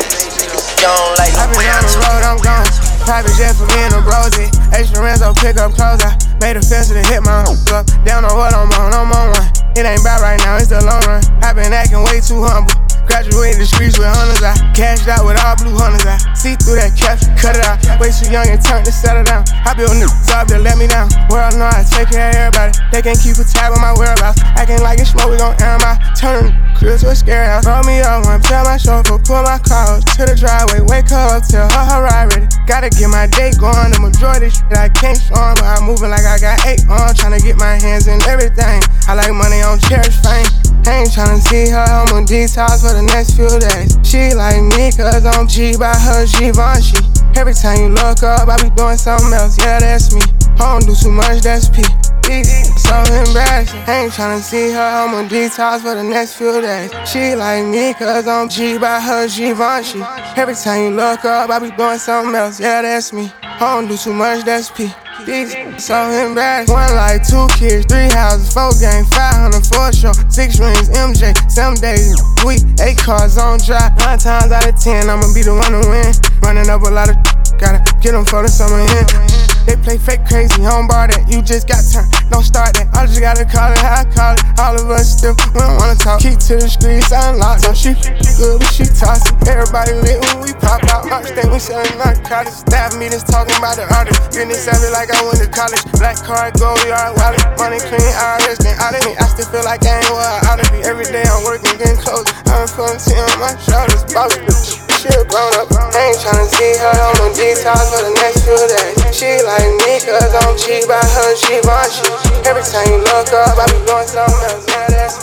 Y'all 0.79 0.95
don't 0.95 1.19
like 1.19 1.35
the 1.35 1.59
way 1.59 1.67
I 1.67 1.83
talk. 1.91 2.07
Road, 2.07 2.23
I'm 2.23 2.39
gone. 2.39 2.92
Private 3.03 3.35
jet 3.35 3.59
for 3.59 3.67
me 3.75 3.83
and 3.83 3.93
the 3.95 4.03
brosy. 4.07 4.47
Extra 4.71 5.03
rents, 5.03 5.23
I'll 5.23 5.35
pick 5.35 5.59
up 5.59 5.75
clothes. 5.75 6.07
I 6.07 6.15
made 6.39 6.55
a 6.57 6.63
fence 6.63 6.89
to 6.95 7.03
hit 7.03 7.23
my 7.23 7.43
hook 7.43 7.59
up. 7.75 7.85
Down 8.07 8.23
on 8.25 8.39
what 8.39 8.55
I'm 8.55 8.71
on, 8.71 8.95
I'm 8.95 9.11
on 9.11 9.35
one. 9.35 9.49
It 9.75 9.83
ain't 9.83 10.05
bad 10.07 10.23
right 10.23 10.39
now, 10.47 10.57
it's 10.57 10.71
the 10.71 10.79
long 10.85 11.03
run. 11.09 11.25
i 11.43 11.51
been 11.51 11.73
acting 11.75 11.99
way 12.07 12.23
too 12.23 12.39
humble. 12.47 12.71
Graduated 13.11 13.59
the 13.59 13.67
streets 13.67 13.99
with 13.99 14.07
hunters. 14.07 14.39
I 14.47 14.55
cashed 14.71 15.11
out 15.11 15.27
with 15.27 15.35
all 15.43 15.59
blue 15.59 15.75
hunters. 15.75 16.07
I 16.07 16.15
see 16.39 16.55
through 16.55 16.79
that 16.79 16.95
caption, 16.95 17.35
cut 17.35 17.59
it 17.59 17.67
out. 17.67 17.83
Way 17.99 18.15
too 18.15 18.31
young 18.31 18.47
and 18.47 18.63
turned 18.63 18.87
to 18.87 18.95
settle 18.95 19.27
down. 19.27 19.43
I 19.67 19.75
built 19.75 19.99
new 19.99 20.07
up 20.31 20.47
to 20.49 20.63
let 20.63 20.79
me 20.79 20.87
down. 20.87 21.11
World 21.27 21.59
know 21.59 21.67
I 21.67 21.83
take 21.83 22.15
care 22.15 22.31
of 22.31 22.39
everybody. 22.39 22.71
They 22.95 23.03
can't 23.03 23.19
keep 23.19 23.35
a 23.35 23.45
tab 23.45 23.75
on 23.75 23.83
my 23.83 23.93
whereabouts. 23.99 24.39
Acting 24.55 24.79
like 24.81 25.03
it's 25.03 25.11
smoke, 25.11 25.35
we 25.35 25.43
gon' 25.43 25.59
air 25.59 25.75
my 25.83 25.99
turn. 26.15 26.55
To 26.83 27.09
a 27.09 27.15
scary 27.15 27.47
house. 27.47 27.63
Roll 27.63 27.79
me 27.87 28.03
up 28.03 28.27
one, 28.27 28.43
tell 28.43 28.67
my 28.67 28.77
chauffeur, 28.77 29.15
pull 29.23 29.39
my 29.47 29.55
car 29.63 30.03
to 30.03 30.23
the 30.27 30.35
driveway. 30.35 30.83
Wake 30.83 31.15
up, 31.15 31.47
tell 31.47 31.71
her 31.71 31.85
her 31.87 32.03
ride 32.03 32.35
ready. 32.35 32.51
Gotta 32.67 32.91
get 32.91 33.07
my 33.07 33.31
day 33.31 33.55
going. 33.55 33.95
The 33.95 34.03
majority 34.03 34.51
shit 34.51 34.67
I 34.75 34.91
can't 34.91 35.15
show 35.15 35.39
but 35.55 35.63
I'm 35.63 35.87
moving 35.87 36.11
like 36.11 36.27
I 36.27 36.43
got 36.43 36.59
eight 36.67 36.83
on. 36.91 37.15
Tryna 37.15 37.39
get 37.39 37.55
my 37.55 37.79
hands 37.79 38.11
in 38.11 38.19
everything. 38.27 38.83
I 39.07 39.15
like 39.15 39.31
money 39.31 39.63
on 39.63 39.79
cherish 39.79 40.19
fame. 40.27 40.51
I 40.83 41.07
ain't 41.07 41.15
tryna 41.15 41.39
see 41.39 41.71
her 41.71 41.87
I'm 41.87 42.11
on 42.19 42.27
detox 42.27 42.83
for 42.83 42.91
the 42.99 43.07
next 43.07 43.39
few 43.39 43.47
days. 43.63 43.95
She 44.03 44.35
like 44.35 44.59
me, 44.75 44.91
cause 44.91 45.23
I'm 45.23 45.47
G 45.47 45.79
by 45.79 45.95
her 45.95 46.27
Givenchy. 46.27 46.99
Every 47.39 47.55
time 47.55 47.79
you 47.79 47.89
look 47.95 48.27
up, 48.27 48.51
I 48.51 48.59
be 48.59 48.75
doing 48.75 48.99
something 48.99 49.31
else. 49.31 49.55
Yeah, 49.55 49.79
that's 49.79 50.11
me. 50.11 50.21
I 50.59 50.75
don't 50.75 50.83
do 50.83 50.99
too 50.99 51.15
much, 51.15 51.47
that's 51.47 51.71
P. 51.71 51.87
So 52.33 52.97
embarrassing. 53.13 53.85
Ain't 53.87 54.13
tryna 54.13 54.41
see 54.41 54.73
her 54.73 55.09
my 55.09 55.29
detox 55.29 55.83
for 55.83 55.95
the 55.95 56.03
next 56.03 56.35
few 56.35 56.63
days. 56.63 56.91
She 57.07 57.35
like 57.35 57.67
me, 57.67 57.93
cause 57.93 58.27
I'm 58.27 58.49
G 58.49 58.79
by 58.79 59.01
her 59.01 59.29
Givenchy. 59.29 60.01
Every 60.41 60.55
time 60.55 60.83
you 60.83 60.91
look 60.97 61.27
up, 61.27 61.51
I 61.51 61.59
be 61.59 61.71
doing 61.77 61.99
something 61.99 62.35
else. 62.35 62.59
Yeah, 62.59 62.81
that's 62.81 63.13
me. 63.13 63.31
I 63.43 63.59
don't 63.59 63.87
do 63.87 63.99
too 63.99 64.15
much, 64.15 64.45
that's 64.45 64.71
P. 64.71 64.89
These 65.27 65.53
so 65.85 66.09
embarrassed. 66.09 66.73
One 66.73 66.95
like 66.97 67.21
two 67.29 67.47
kids, 67.53 67.85
three 67.85 68.09
houses, 68.09 68.51
four 68.51 68.73
gang, 68.81 69.05
500 69.05 69.61
for 69.69 69.93
show, 69.93 70.13
six 70.31 70.59
rings, 70.59 70.89
MJ, 70.89 71.37
seven 71.51 71.77
days 71.81 72.17
a 72.17 72.47
week, 72.47 72.65
eight 72.81 72.97
cars 72.97 73.37
on 73.37 73.59
drive. 73.61 73.93
Nine 73.99 74.19
times 74.19 74.51
out 74.51 74.67
of 74.67 74.81
ten, 74.81 75.11
I'ma 75.11 75.29
be 75.35 75.43
the 75.43 75.53
one 75.53 75.73
to 75.73 75.85
win. 75.85 76.09
Running 76.41 76.71
up 76.71 76.81
a 76.81 76.89
lot 76.89 77.11
of 77.11 77.17
gotta 77.61 77.85
get 78.01 78.13
them 78.13 78.25
for 78.25 78.41
the 78.41 78.49
summer 78.49 78.81
in. 78.81 79.62
They 79.67 79.77
play 79.77 79.99
fake 79.99 80.27
crazy, 80.27 80.63
don't 80.63 80.89
bar 80.89 81.09
that. 81.09 81.29
You 81.31 81.43
just 81.43 81.69
got 81.69 81.83
turned, 81.87 82.11
don't 82.31 82.43
start 82.43 82.75
that. 82.75 82.91
I 82.93 83.07
just 83.07 83.21
gotta 83.21 83.47
call 83.47 83.71
it 83.71 83.79
how 83.79 84.03
I 84.03 84.05
call 84.11 84.35
it. 84.35 84.43
All 84.59 84.75
of 84.75 84.91
us 84.91 85.19
still, 85.19 85.39
we 85.55 85.61
don't 85.63 85.79
wanna 85.79 85.95
talk. 85.97 86.19
Key 86.21 86.35
to 86.35 86.55
the 86.59 86.69
streets, 86.69 87.15
unlocked. 87.15 87.65
So 87.65 87.73
she 87.73 87.95
good, 88.37 88.59
but 88.59 88.73
she 88.75 88.85
tossing. 88.85 89.39
Everybody 89.47 89.95
lit 90.03 90.19
when 90.27 90.43
we 90.43 90.51
pop 90.59 90.83
out. 90.91 91.07
March 91.07 91.31
day, 91.33 91.47
we 91.47 91.59
selling 91.63 91.95
narcotics. 91.97 92.67
Staff 92.67 92.99
meetings 92.99 93.23
talking 93.25 93.55
about 93.57 93.79
the 93.79 93.87
artist. 93.95 94.19
Getting 94.35 94.55
savage 94.59 94.91
like 94.91 95.15
I 95.15 95.23
went 95.23 95.39
to 95.39 95.49
college. 95.49 95.83
Black 95.99 96.19
card, 96.19 96.59
gold 96.59 96.83
yard, 96.85 97.15
wallet. 97.17 97.43
Money 97.57 97.79
clean, 97.79 98.03
IRS, 98.03 98.59
then 98.59 98.75
out 98.83 98.99
of 98.99 99.03
me. 99.07 99.15
I 99.15 99.31
still 99.31 99.47
feel 99.47 99.65
like 99.65 99.87
I 99.87 100.03
ain't 100.03 100.11
where 100.11 100.27
I 100.27 100.39
ought 100.51 100.59
to 100.59 100.67
be. 100.75 100.83
Every 100.83 101.07
day 101.07 101.23
I'm 101.23 101.45
working, 101.47 101.71
getting 101.79 102.01
close. 102.03 102.27
I'm 102.51 102.67
feeling 102.67 102.99
on 103.31 103.39
my 103.39 103.55
shoulders. 103.63 104.03
Boss, 104.13 104.82
she 105.03 105.11
a 105.19 105.25
grown 105.27 105.51
up. 105.59 105.67
I 105.75 106.15
ain't 106.15 106.19
tryna 106.23 106.47
see 106.47 106.79
her 106.79 106.95
on 106.95 107.15
my 107.19 107.29
detox 107.35 107.91
for 107.91 108.07
the 108.07 108.15
next 108.23 108.47
few 108.47 108.55
days. 108.55 108.95
She 109.11 109.43
like 109.43 109.75
me, 109.83 109.99
cause 109.99 110.31
I'm 110.31 110.55
cheap 110.55 110.87
by 110.87 111.03
her, 111.03 111.35
she 111.35 111.59
Givenchy. 111.59 112.07
Every 112.47 112.63
time 112.63 112.87
you 112.87 113.03
look 113.11 113.35
up, 113.35 113.59
I 113.59 113.67
be 113.67 113.83
doing 113.83 114.07
something 114.07 114.47
else. 114.47 114.63
Yeah, 114.71 114.87
that's 114.95 115.19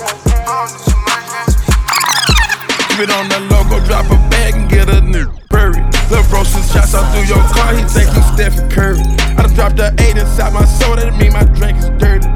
Keep 2.92 3.08
it 3.08 3.12
on 3.16 3.32
the 3.32 3.40
logo, 3.48 3.80
drop 3.88 4.12
a 4.12 4.20
bag 4.28 4.56
and 4.56 4.70
get 4.70 4.90
a 4.90 5.00
new 5.00 5.32
Burry. 5.48 5.80
Lil' 6.12 6.28
bro, 6.28 6.44
since 6.44 6.74
shots 6.74 6.94
out 6.94 7.08
through 7.16 7.32
your 7.32 7.44
car, 7.56 7.72
he 7.72 7.84
think 7.88 8.12
he's 8.12 8.28
Stephen 8.36 8.70
Curry. 8.70 9.00
I 9.40 9.48
done 9.48 9.54
dropped 9.56 9.78
the 9.78 9.96
eight 10.04 10.18
inside 10.18 10.52
my 10.52 10.66
soul, 10.66 10.98
that 10.98 11.16
mean 11.16 11.32
my 11.32 11.44
drink 11.56 11.78
is 11.78 11.90
dirty 11.96 12.28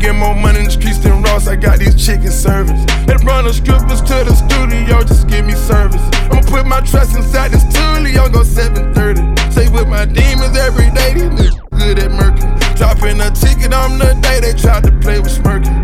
get 0.00 0.16
more 0.16 0.34
money 0.34 0.58
in 0.60 0.64
the 0.64 0.70
streets 0.70 0.98
than 0.98 1.22
Ross. 1.22 1.46
I 1.46 1.56
got 1.56 1.78
these 1.78 1.94
chicken 1.94 2.32
service. 2.32 2.80
They 3.04 3.14
run 3.22 3.44
the 3.44 3.52
strippers 3.52 4.00
to 4.08 4.24
the 4.24 4.34
studio, 4.34 5.04
just 5.04 5.28
give 5.28 5.44
me 5.44 5.52
service. 5.52 6.02
I'ma 6.32 6.40
put 6.48 6.66
my 6.66 6.80
trust 6.80 7.14
inside 7.14 7.52
this 7.52 7.62
Tulio, 7.68 8.32
go 8.32 8.42
730. 8.42 9.20
Say 9.52 9.68
with 9.68 9.88
my 9.88 10.06
demons 10.06 10.56
every 10.56 10.90
day, 10.90 11.14
these 11.14 11.30
niggas 11.36 11.56
good 11.76 11.98
at 12.00 12.10
murking. 12.10 12.48
Dropping 12.76 13.20
a 13.20 13.30
ticket 13.30 13.76
on 13.76 13.98
the 14.00 14.16
day 14.24 14.40
they 14.40 14.56
tried 14.56 14.84
to 14.84 14.92
play 15.04 15.20
with 15.20 15.32
smirking. 15.32 15.76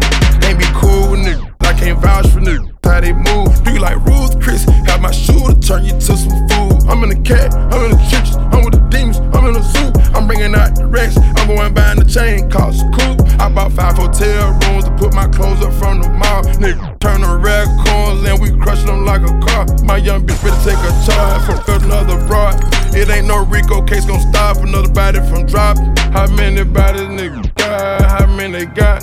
Ain't 0.49 0.59
be 0.59 0.67
cool 0.73 1.13
with 1.13 1.21
niggas, 1.21 1.45
I 1.61 1.73
can't 1.77 2.01
vouch 2.01 2.29
for 2.33 2.41
niggas. 2.41 2.73
How 2.83 3.01
they 3.01 3.13
move, 3.13 3.53
do 3.65 3.73
you 3.73 3.81
like 3.81 4.01
Ruth 4.07 4.41
Chris? 4.41 4.65
Have 4.89 5.03
my 5.03 5.11
shoe 5.11 5.45
to 5.45 5.55
turn 5.61 5.85
you 5.85 5.93
to 5.93 6.17
some 6.17 6.49
food. 6.49 6.89
I'm 6.89 7.05
in 7.05 7.11
the 7.11 7.21
cat, 7.21 7.53
I'm 7.55 7.85
in 7.85 7.91
the 7.93 8.01
trenches. 8.09 8.37
I'm 8.37 8.65
with 8.65 8.73
the 8.73 8.85
demons, 8.89 9.19
I'm 9.37 9.45
in 9.45 9.53
the 9.53 9.61
zoo. 9.61 9.93
I'm 10.17 10.27
bringing 10.27 10.55
out 10.55 10.75
the 10.75 10.87
rest, 10.87 11.19
I'm 11.37 11.49
going 11.49 11.75
buying 11.75 11.99
the 11.99 12.07
chain, 12.07 12.49
cause 12.49 12.81
cool. 12.97 13.26
I 13.57 13.69
bought 13.69 13.73
five 13.73 13.97
hotel 13.97 14.53
rooms 14.69 14.85
to 14.85 14.91
put 14.99 15.15
my 15.15 15.27
clothes 15.29 15.65
up 15.65 15.73
from 15.73 16.03
the 16.03 16.11
mall. 16.11 16.43
Nigga, 16.61 17.01
turn 17.01 17.23
a 17.25 17.39
raccoons 17.39 18.29
and 18.29 18.39
we 18.39 18.51
crush 18.63 18.85
them 18.85 19.07
like 19.07 19.23
a 19.23 19.33
car. 19.49 19.65
My 19.83 19.97
young 19.97 20.27
bitch 20.27 20.45
better 20.45 20.61
take 20.61 20.77
a 20.77 20.93
charge 21.09 21.65
from 21.65 21.85
another 21.85 22.19
broad. 22.27 22.55
It 22.95 23.09
ain't 23.09 23.27
no 23.27 23.47
Rico 23.47 23.81
case 23.81 24.05
gon' 24.05 24.21
stop 24.21 24.59
another 24.59 24.93
body 24.93 25.21
from 25.31 25.47
dropping. 25.47 25.97
How 26.13 26.27
many 26.37 26.65
bodies 26.65 27.09
nigga 27.09 27.55
got? 27.55 28.03
How 28.03 28.27
many 28.27 28.67
got? 28.67 29.03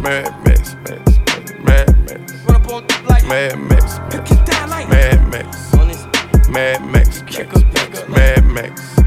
Mad 0.00 0.32
Max, 0.46 0.76
Max, 0.88 1.18
Mad 1.62 1.92
Max. 2.06 2.32
Mad 3.28 3.58
Max, 3.58 3.98
Mad 4.88 5.28
Max. 5.28 5.72
Mad 6.48 6.80
Max, 6.86 7.22
Mad 8.08 8.44
Max. 8.46 8.98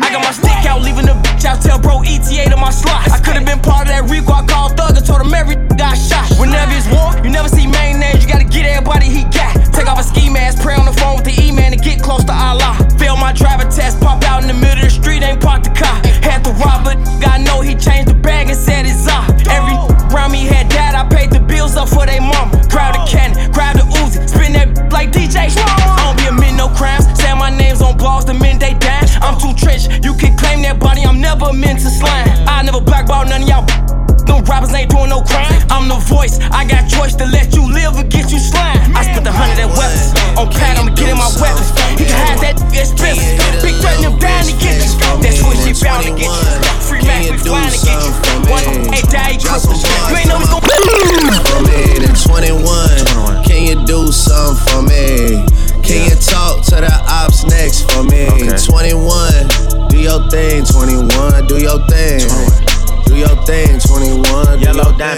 I 0.00 0.08
got 0.10 0.24
my 0.24 0.32
stick 0.32 0.64
out, 0.64 0.80
leaving 0.80 1.04
the 1.04 1.23
bitch 1.44 1.50
out. 1.50 1.60
Tell 1.62 1.78
bro 1.78 2.02
ETA 2.02 2.50
to 2.50 2.56
my 2.56 2.70
slot. 2.70 3.10
I 3.10 3.18
could've 3.20 3.44
been 3.44 3.60
part 3.60 3.86
of 3.86 3.88
that 3.88 4.08
Rico. 4.08 4.32
I 4.32 4.46
called 4.46 4.76
Thug 4.76 4.96
and 4.96 5.06
told 5.06 5.20
him 5.20 5.34
every 5.34 5.56
got 5.76 5.96
shot. 5.96 6.28
Whenever 6.38 6.72
it's 6.72 6.88
war, 6.88 7.14
you 7.24 7.30
never 7.30 7.48
see 7.48 7.66
main 7.66 7.98
names. 7.98 8.24
You 8.24 8.28
gotta 8.30 8.44
get 8.44 8.66
everybody 8.66 9.06
he 9.06 9.24
got. 9.24 9.54
Take 9.72 9.88
off 9.88 9.98
a 9.98 10.04
ski 10.04 10.30
mask, 10.30 10.62
pray 10.62 10.74
on 10.74 10.86
the 10.86 10.92
phone 10.92 11.16
with 11.16 11.24
the 11.24 11.36
imam 11.42 11.72
to 11.72 11.78
get 11.78 12.02
close 12.02 12.24
to 12.24 12.32
Allah. 12.32 12.76
Fail 12.98 13.16
my 13.16 13.32
driver 13.32 13.64
test, 13.64 14.00
pop 14.00 14.22
out 14.24 14.42
in 14.42 14.48
the 14.48 14.54
middle 14.54 14.84
of 14.84 14.84
the 14.84 14.90
street, 14.90 15.22
ain't 15.22 15.40
parked 15.40 15.64
the 15.64 15.74
car. 15.74 16.13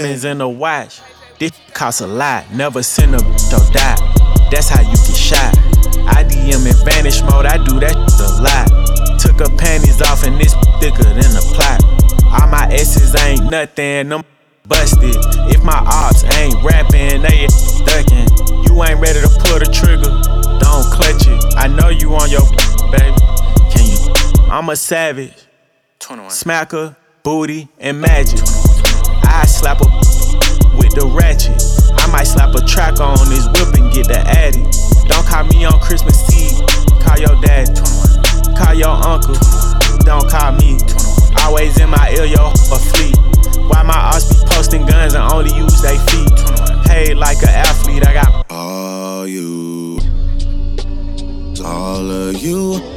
Diamonds 0.07 0.25
in 0.25 0.37
the 0.37 0.47
watch. 0.47 1.01
This 1.39 1.51
costs 1.73 2.01
a 2.01 2.07
lot. 2.07 2.51
Never 2.53 2.81
send 2.81 3.13
a 3.13 3.19
bitch 3.19 3.53
or 3.53 3.73
die. 3.73 3.95
That's 4.49 4.69
how 4.69 4.81
you 4.81 4.95
get 4.95 5.15
shot. 5.15 5.57
I 6.07 6.23
DM 6.23 6.65
in 6.65 6.85
vanish 6.85 7.21
mode. 7.23 7.45
I 7.45 7.57
do 7.57 7.79
that 7.79 7.95
a 7.95 8.29
lot. 8.41 9.19
Took 9.19 9.39
her 9.39 9.57
panties 9.57 10.01
off 10.01 10.23
and 10.23 10.39
this 10.39 10.53
thicker 10.79 11.03
than 11.03 11.35
a 11.35 11.43
plot. 11.53 11.83
All 12.25 12.47
my 12.47 12.67
S's 12.71 13.15
ain't 13.21 13.51
nothing. 13.51 14.09
Them 14.09 14.23
busted. 14.67 15.15
If 15.51 15.63
my 15.63 15.77
ops 15.85 16.23
ain't 16.37 16.55
rapping, 16.63 17.21
they 17.21 17.47
ducking. 17.85 18.27
You 18.63 18.83
ain't 18.83 18.99
ready 18.99 19.19
to 19.19 19.29
pull 19.43 19.59
the 19.59 19.69
trigger. 19.69 20.09
Don't 20.59 20.85
clutch 20.91 21.27
it. 21.27 21.55
I 21.57 21.67
know 21.67 21.89
you 21.89 22.15
on 22.15 22.29
your 22.29 22.41
baby. 22.91 23.15
Can 23.71 23.85
you? 23.85 24.51
I'm 24.51 24.69
a 24.69 24.75
savage. 24.75 25.35
21. 25.99 26.31
Smacker, 26.31 26.95
booty, 27.21 27.67
and 27.79 27.99
magic. 27.99 28.39
Slap 29.57 29.81
a 29.81 29.89
with 30.77 30.93
the 30.93 31.09
ratchet. 31.09 31.57
I 31.97 32.05
might 32.11 32.25
slap 32.29 32.53
a 32.53 32.61
track 32.61 32.99
on 32.99 33.17
this 33.27 33.49
whip 33.57 33.73
and 33.73 33.91
get 33.91 34.07
the 34.07 34.21
addy. 34.21 34.61
Don't 35.09 35.25
call 35.25 35.45
me 35.45 35.65
on 35.65 35.79
Christmas 35.81 36.21
Eve. 36.29 36.61
Call 37.01 37.17
your 37.17 37.33
dad. 37.41 37.65
Call 38.53 38.75
your 38.77 38.93
uncle. 38.93 39.33
Don't 40.05 40.29
call 40.29 40.53
me. 40.53 40.77
Always 41.41 41.73
in 41.81 41.89
my 41.89 42.13
ear, 42.13 42.25
yo, 42.25 42.53
a 42.53 42.77
fleet. 42.77 43.17
Why 43.65 43.81
my 43.81 43.97
ops 43.97 44.29
be 44.29 44.45
posting 44.45 44.85
guns 44.85 45.15
and 45.15 45.25
only 45.33 45.49
use 45.57 45.81
they 45.81 45.97
feet? 46.05 46.37
Paid 46.85 47.17
like 47.17 47.41
an 47.41 47.49
athlete, 47.49 48.05
I 48.05 48.13
got 48.13 48.45
All 48.51 49.25
you, 49.25 49.99
all 51.65 52.11
of 52.11 52.37
you. 52.37 52.96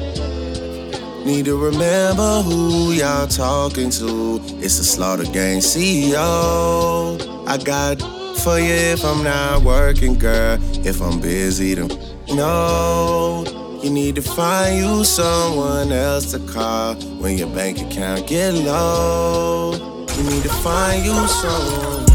Need 1.24 1.44
to 1.44 1.56
remember 1.56 2.40
who 2.42 2.92
y'all 2.92 3.26
talking 3.26 3.90
to. 3.90 4.40
It's 4.58 4.78
the 4.78 4.84
Slaughter 4.84 5.24
Gang 5.24 5.58
CEO. 5.58 7.20
I 7.46 7.58
got 7.58 8.00
for 8.38 8.58
you 8.58 8.72
if 8.72 9.04
I'm 9.04 9.22
not 9.22 9.62
working, 9.62 10.18
girl. 10.18 10.58
If 10.84 11.02
I'm 11.02 11.20
busy, 11.20 11.74
then 11.74 11.88
no. 12.28 13.44
You 13.82 13.90
need 13.90 14.14
to 14.16 14.22
find 14.22 14.78
you 14.78 15.04
someone 15.04 15.92
else 15.92 16.32
to 16.32 16.38
call 16.38 16.94
when 17.20 17.36
your 17.36 17.48
bank 17.48 17.80
account 17.82 18.26
get 18.26 18.54
low. 18.54 19.72
You 20.16 20.22
need 20.24 20.42
to 20.42 20.48
find 20.48 21.04
you 21.04 21.26
someone. 21.28 22.09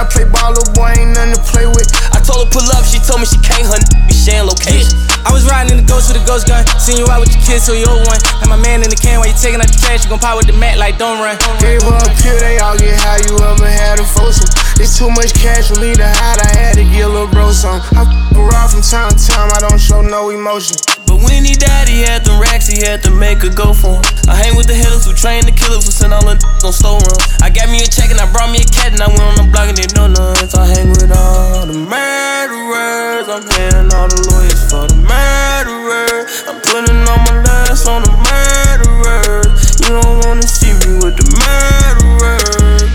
I 0.00 0.08
play 0.08 0.24
ball, 0.24 0.56
little 0.56 0.72
boy 0.72 0.96
ain't 0.96 1.12
nothing 1.12 1.36
to 1.36 1.44
play 1.52 1.68
with. 1.68 1.84
I 2.16 2.24
told 2.24 2.40
her 2.40 2.48
pull 2.48 2.64
up, 2.72 2.88
she 2.88 2.96
told 3.04 3.20
me 3.20 3.28
she 3.28 3.36
can't, 3.44 3.68
her 3.68 3.76
n- 3.76 4.08
be 4.08 4.16
sharing 4.16 4.48
location. 4.48 4.96
I 5.28 5.30
was 5.30 5.44
riding 5.44 5.76
in 5.76 5.84
the 5.84 5.88
ghost 5.88 6.08
with 6.08 6.16
a 6.16 6.24
ghost 6.24 6.48
gun, 6.48 6.64
seen 6.80 6.96
you 6.96 7.04
out 7.12 7.20
with 7.20 7.28
your 7.36 7.44
kids, 7.44 7.68
so 7.68 7.76
you 7.76 7.84
old 7.84 8.08
one. 8.08 8.16
And 8.40 8.48
my 8.48 8.56
man 8.56 8.80
in 8.80 8.88
the 8.88 8.96
can 8.96 9.20
while 9.20 9.28
you 9.28 9.36
taking 9.36 9.60
out 9.60 9.68
the 9.68 9.76
trash, 9.76 10.00
you 10.00 10.08
gon' 10.08 10.16
pop 10.16 10.40
with 10.40 10.48
the 10.48 10.56
mat 10.56 10.80
like 10.80 10.96
don't 10.96 11.20
run. 11.20 11.36
Gave 11.60 11.84
her 11.84 12.00
a 12.00 12.12
pill, 12.16 12.40
they 12.40 12.56
all 12.64 12.80
get 12.80 12.96
high, 12.96 13.20
you 13.28 13.36
ever 13.44 13.68
had 13.68 14.00
a 14.00 14.06
foursome. 14.08 14.48
It's 14.80 14.96
too 14.96 15.12
much 15.12 15.36
cash 15.36 15.68
for 15.68 15.76
me 15.76 15.92
to 15.92 16.08
hide, 16.08 16.40
I 16.40 16.48
had 16.48 16.80
to 16.80 16.84
get 16.88 17.04
a 17.04 17.12
little 17.12 17.28
bro 17.28 17.52
some. 17.52 17.84
I 17.92 18.08
f 18.08 18.08
around 18.40 18.72
from 18.72 18.80
time 18.80 19.12
to 19.12 19.20
time, 19.20 19.52
I 19.52 19.60
don't 19.60 19.76
show 19.76 20.00
no 20.00 20.32
emotion. 20.32 20.80
But 21.10 21.26
when 21.26 21.42
he 21.42 21.58
died, 21.58 21.90
he 21.90 22.06
had 22.06 22.22
them 22.22 22.38
racks, 22.38 22.70
he 22.70 22.86
had 22.86 23.02
to 23.02 23.10
make 23.10 23.42
a 23.42 23.50
go 23.50 23.74
for 23.74 23.98
him. 23.98 24.04
I 24.30 24.38
hang 24.38 24.54
with 24.54 24.70
the 24.70 24.78
hitters 24.78 25.02
who 25.02 25.12
train 25.12 25.42
the 25.42 25.50
killers 25.50 25.82
who 25.82 25.90
send 25.90 26.14
all 26.14 26.22
the 26.22 26.38
d- 26.38 26.46
on 26.62 26.70
slow 26.70 27.02
run. 27.02 27.18
I 27.42 27.50
got 27.50 27.66
me 27.66 27.82
a 27.82 27.88
check 27.90 28.14
and 28.14 28.20
I 28.22 28.30
brought 28.30 28.54
me 28.54 28.62
a 28.62 28.68
cat 28.70 28.94
and 28.94 29.02
I 29.02 29.10
went 29.10 29.26
on 29.26 29.34
the 29.42 29.50
block 29.50 29.66
and 29.66 29.74
they 29.74 29.90
know 29.98 30.06
nuts. 30.06 30.54
I 30.54 30.70
hang 30.70 30.94
with 30.94 31.10
all 31.10 31.66
the 31.66 31.74
murderers. 31.74 33.26
I'm 33.26 33.42
paying 33.42 33.90
all 33.90 34.06
the 34.06 34.22
lawyers 34.30 34.62
for 34.70 34.86
the 34.86 35.02
murderers. 35.02 36.30
I'm 36.46 36.62
putting 36.62 37.02
all 37.02 37.18
my 37.26 37.42
last 37.42 37.90
on 37.90 38.06
the 38.06 38.14
murderers. 38.14 39.50
You 39.82 39.98
don't 39.98 40.14
wanna 40.22 40.46
see 40.46 40.70
me 40.86 40.94
with 41.02 41.18
the 41.18 41.26
murderers. 41.26 42.86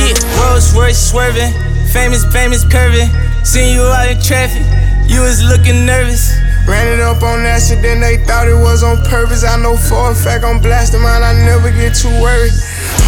Yeah, 0.00 0.16
Rolls 0.40 0.72
Royce 0.72 0.96
swerving, 0.96 1.52
famous, 1.92 2.24
famous 2.32 2.64
curving. 2.64 3.12
Seen 3.44 3.76
you 3.76 3.84
out 3.84 4.08
in 4.08 4.16
traffic, 4.24 4.64
you 5.04 5.20
was 5.20 5.44
looking 5.44 5.84
nervous. 5.84 6.47
Ran 6.68 6.84
it 6.84 7.00
up 7.00 7.24
on 7.24 7.48
accident, 7.48 8.04
they 8.04 8.20
thought 8.28 8.44
it 8.44 8.52
was 8.52 8.84
on 8.84 9.00
purpose. 9.08 9.40
I 9.40 9.56
know 9.56 9.72
for 9.72 10.12
a 10.12 10.14
fact 10.14 10.44
I'm 10.44 10.60
blasting 10.60 11.00
mine, 11.00 11.24
I 11.24 11.32
never 11.48 11.72
get 11.72 11.96
too 11.96 12.12
worried. 12.20 12.52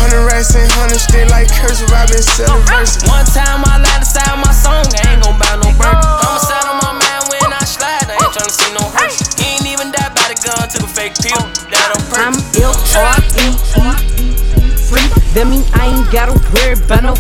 Hundred 0.01 0.25
racks 0.25 0.57
and 0.57 0.65
hundred 0.81 0.97
still 0.97 1.29
like 1.29 1.45
cursive, 1.53 1.93
i 1.93 2.09
been 2.09 2.25
selling 2.25 2.65
verses. 2.65 3.05
One 3.05 3.29
time 3.29 3.61
I 3.69 3.77
lied 3.77 4.01
to 4.01 4.09
style 4.09 4.41
my 4.41 4.49
song, 4.57 4.89
I 4.97 5.13
ain't 5.13 5.21
gon' 5.21 5.37
buy 5.37 5.61
no 5.61 5.69
burger. 5.77 5.93
I'ma 5.93 6.41
sell 6.41 6.73
on 6.73 6.81
my 6.81 6.97
man 7.05 7.21
when 7.29 7.53
I 7.53 7.61
slide, 7.69 8.09
I 8.09 8.17
ain't 8.17 8.33
tryna 8.33 8.49
see 8.49 8.73
no 8.73 8.85
hurt. 8.97 9.13
He 9.37 9.61
ain't 9.61 9.69
even 9.69 9.93
died 9.93 10.17
by 10.17 10.25
the 10.33 10.41
gun, 10.41 10.65
took 10.73 10.89
a 10.89 10.91
fake 10.97 11.21
pill, 11.21 11.45
that 11.69 11.93
on 11.93 12.01
I'm 12.17 12.37
ill, 12.57 12.73
R-E-E, 12.97 14.60
free. 14.91 15.07
That 15.39 15.47
mean 15.47 15.63
I 15.79 15.87
ain't 15.95 16.11
gotta 16.11 16.35
worry 16.51 16.75
about 16.75 17.07
no 17.07 17.15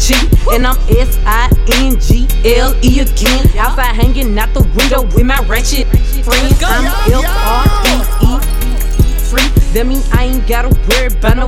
cheat. 0.00 0.24
And 0.48 0.66
I'm 0.66 0.80
S 0.88 1.20
I 1.28 1.52
N 1.84 2.00
G 2.00 2.24
L 2.56 2.72
E 2.82 3.00
again. 3.04 3.44
Outside 3.60 3.92
hanging 3.94 4.38
out 4.38 4.54
the 4.54 4.64
window 4.72 5.04
with 5.14 5.26
my 5.28 5.38
ratchet 5.44 5.86
friends. 6.24 6.56
I'm 6.64 6.88
L 7.12 7.22
R 7.28 7.68
E 7.84 8.00
E 8.24 8.40
free. 9.28 9.48
That 9.76 9.86
mean 9.86 10.02
I 10.12 10.24
ain't 10.32 10.48
gotta 10.48 10.72
worry 10.88 11.12
about 11.12 11.36
no 11.36 11.46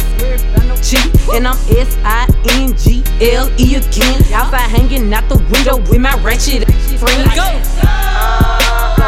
cheat. 0.84 1.08
And 1.32 1.48
I'm 1.48 1.56
S 1.72 1.96
I 2.04 2.28
N 2.60 2.76
G 2.76 3.02
L 3.32 3.48
E 3.56 3.80
again. 3.80 4.20
Outside 4.36 4.68
hanging 4.68 5.12
out 5.12 5.28
the 5.28 5.38
window 5.48 5.80
with 5.88 6.00
my 6.00 6.14
ratchet 6.22 6.68
friends. 7.00 7.32
Go, 7.32 7.48
go, 7.80 7.88
go, 8.96 8.99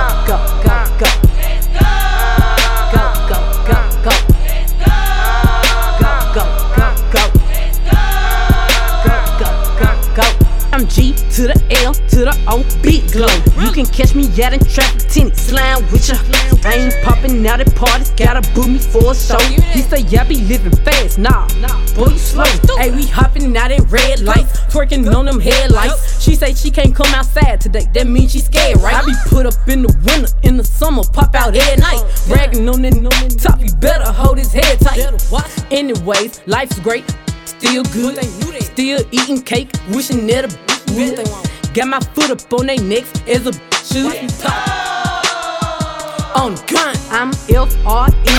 to 12.13 12.29
the 12.29 12.37
old 12.51 12.69
beat 12.83 13.11
glow. 13.11 13.33
You 13.65 13.73
can 13.73 13.87
catch 13.87 14.15
me 14.15 14.29
out 14.45 14.53
in 14.53 14.61
traffic, 14.61 15.09
tinny, 15.09 15.33
slime 15.33 15.81
with 15.91 16.09
ya. 16.09 16.17
I 16.65 16.75
ain't 16.77 17.03
popping 17.03 17.47
out 17.47 17.61
at 17.61 17.75
parties, 17.75 18.11
gotta 18.11 18.43
book 18.53 18.69
me 18.69 18.79
for 18.79 19.13
a 19.13 19.15
show. 19.15 19.41
He 19.73 19.81
say, 19.81 20.01
yeah, 20.01 20.23
I 20.23 20.29
be 20.29 20.45
living 20.45 20.77
fast, 20.85 21.19
nah, 21.19 21.49
boy, 21.97 22.13
you 22.13 22.19
slow. 22.19 22.45
Hey, 22.77 22.91
we 22.91 23.07
hopping 23.07 23.57
out 23.57 23.73
at 23.73 23.91
red 23.91 24.21
lights, 24.21 24.61
twerking 24.69 25.09
on 25.15 25.25
them 25.25 25.41
headlights. 25.41 26.23
She 26.23 26.35
say 26.35 26.55
she 26.55 26.71
can't 26.71 26.95
come 26.95 27.13
outside 27.15 27.61
today, 27.61 27.89
that 27.95 28.07
means 28.07 28.33
she 28.33 28.41
scared, 28.41 28.81
right? 28.81 28.95
I 28.95 29.05
be 29.07 29.15
put 29.29 29.47
up 29.47 29.55
in 29.67 29.83
the 29.83 29.93
winter, 30.05 30.29
in 30.43 30.57
the 30.59 30.65
summer, 30.65 31.03
pop 31.13 31.35
out 31.35 31.57
at 31.57 31.79
night. 31.79 32.03
Bragging 32.29 32.69
on 32.69 32.83
that 32.83 33.39
top, 33.41 33.61
you 33.61 33.73
better 33.77 34.11
hold 34.13 34.39
his 34.39 34.53
head 34.53 34.79
tight. 34.81 35.01
Anyways, 35.71 36.43
life's 36.47 36.79
great, 36.81 37.05
still 37.47 37.85
good, 37.85 38.23
still 38.63 39.01
eating 39.11 39.41
cake, 39.41 39.71
wishing 39.91 40.27
that 40.27 40.45
a 40.45 40.73
would. 40.95 41.52
Got 41.75 41.89
my 41.89 42.01
foot 42.01 42.31
up 42.31 42.53
on 42.53 42.67
they 42.67 42.77
necks 42.77 43.11
as 43.27 43.47
a 43.47 43.53
shoot. 43.83 44.13
On 46.37 46.55
gun, 46.69 46.95
I'm 47.09 47.31
F 47.49 47.73
R 47.87 48.09
E 48.09 48.35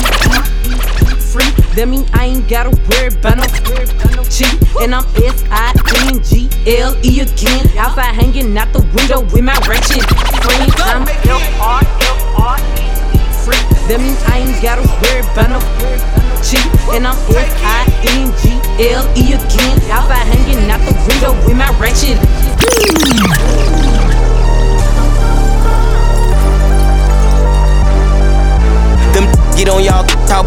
free. 1.18 1.50
That 1.74 1.88
mean 1.90 2.06
I 2.14 2.26
ain't 2.26 2.48
gotta 2.48 2.70
worry 2.70 3.08
about 3.08 3.38
no 3.38 4.24
cheat. 4.30 4.54
And 4.82 4.94
I'm 4.94 5.04
S 5.18 5.44
I 5.50 5.74
N 6.06 6.22
G 6.22 6.48
L 6.78 6.96
E 7.04 7.22
again. 7.22 7.76
Outside 7.76 8.14
hanging 8.14 8.56
out 8.56 8.72
the 8.72 8.82
window 8.94 9.22
with 9.22 9.44
my 9.44 9.58
ratchet 9.66 10.06
friends. 10.46 10.76
I'm 10.86 11.02
F 11.10 11.60
R 11.60 11.82
F 11.82 12.22
R 12.38 12.58
E 12.62 12.86
free. 13.42 13.58
That 13.90 13.98
mean 13.98 14.16
I 14.30 14.46
ain't 14.46 14.62
gotta 14.62 14.86
worry 15.02 15.26
about 15.26 15.50
no 15.50 15.60
cheat. 16.44 16.68
And 16.92 17.08
I'm 17.08 17.16
S 17.32 17.54
I 17.64 17.88
N 18.20 18.28
G 18.42 18.60
L 18.92 19.08
E 19.16 19.32
again. 19.34 19.80
Outside 19.90 20.28
hanging 20.28 20.70
out 20.70 20.82
the 20.84 20.94
window 21.08 21.32
with 21.48 21.56
my 21.58 21.72
ratchet. 21.80 22.20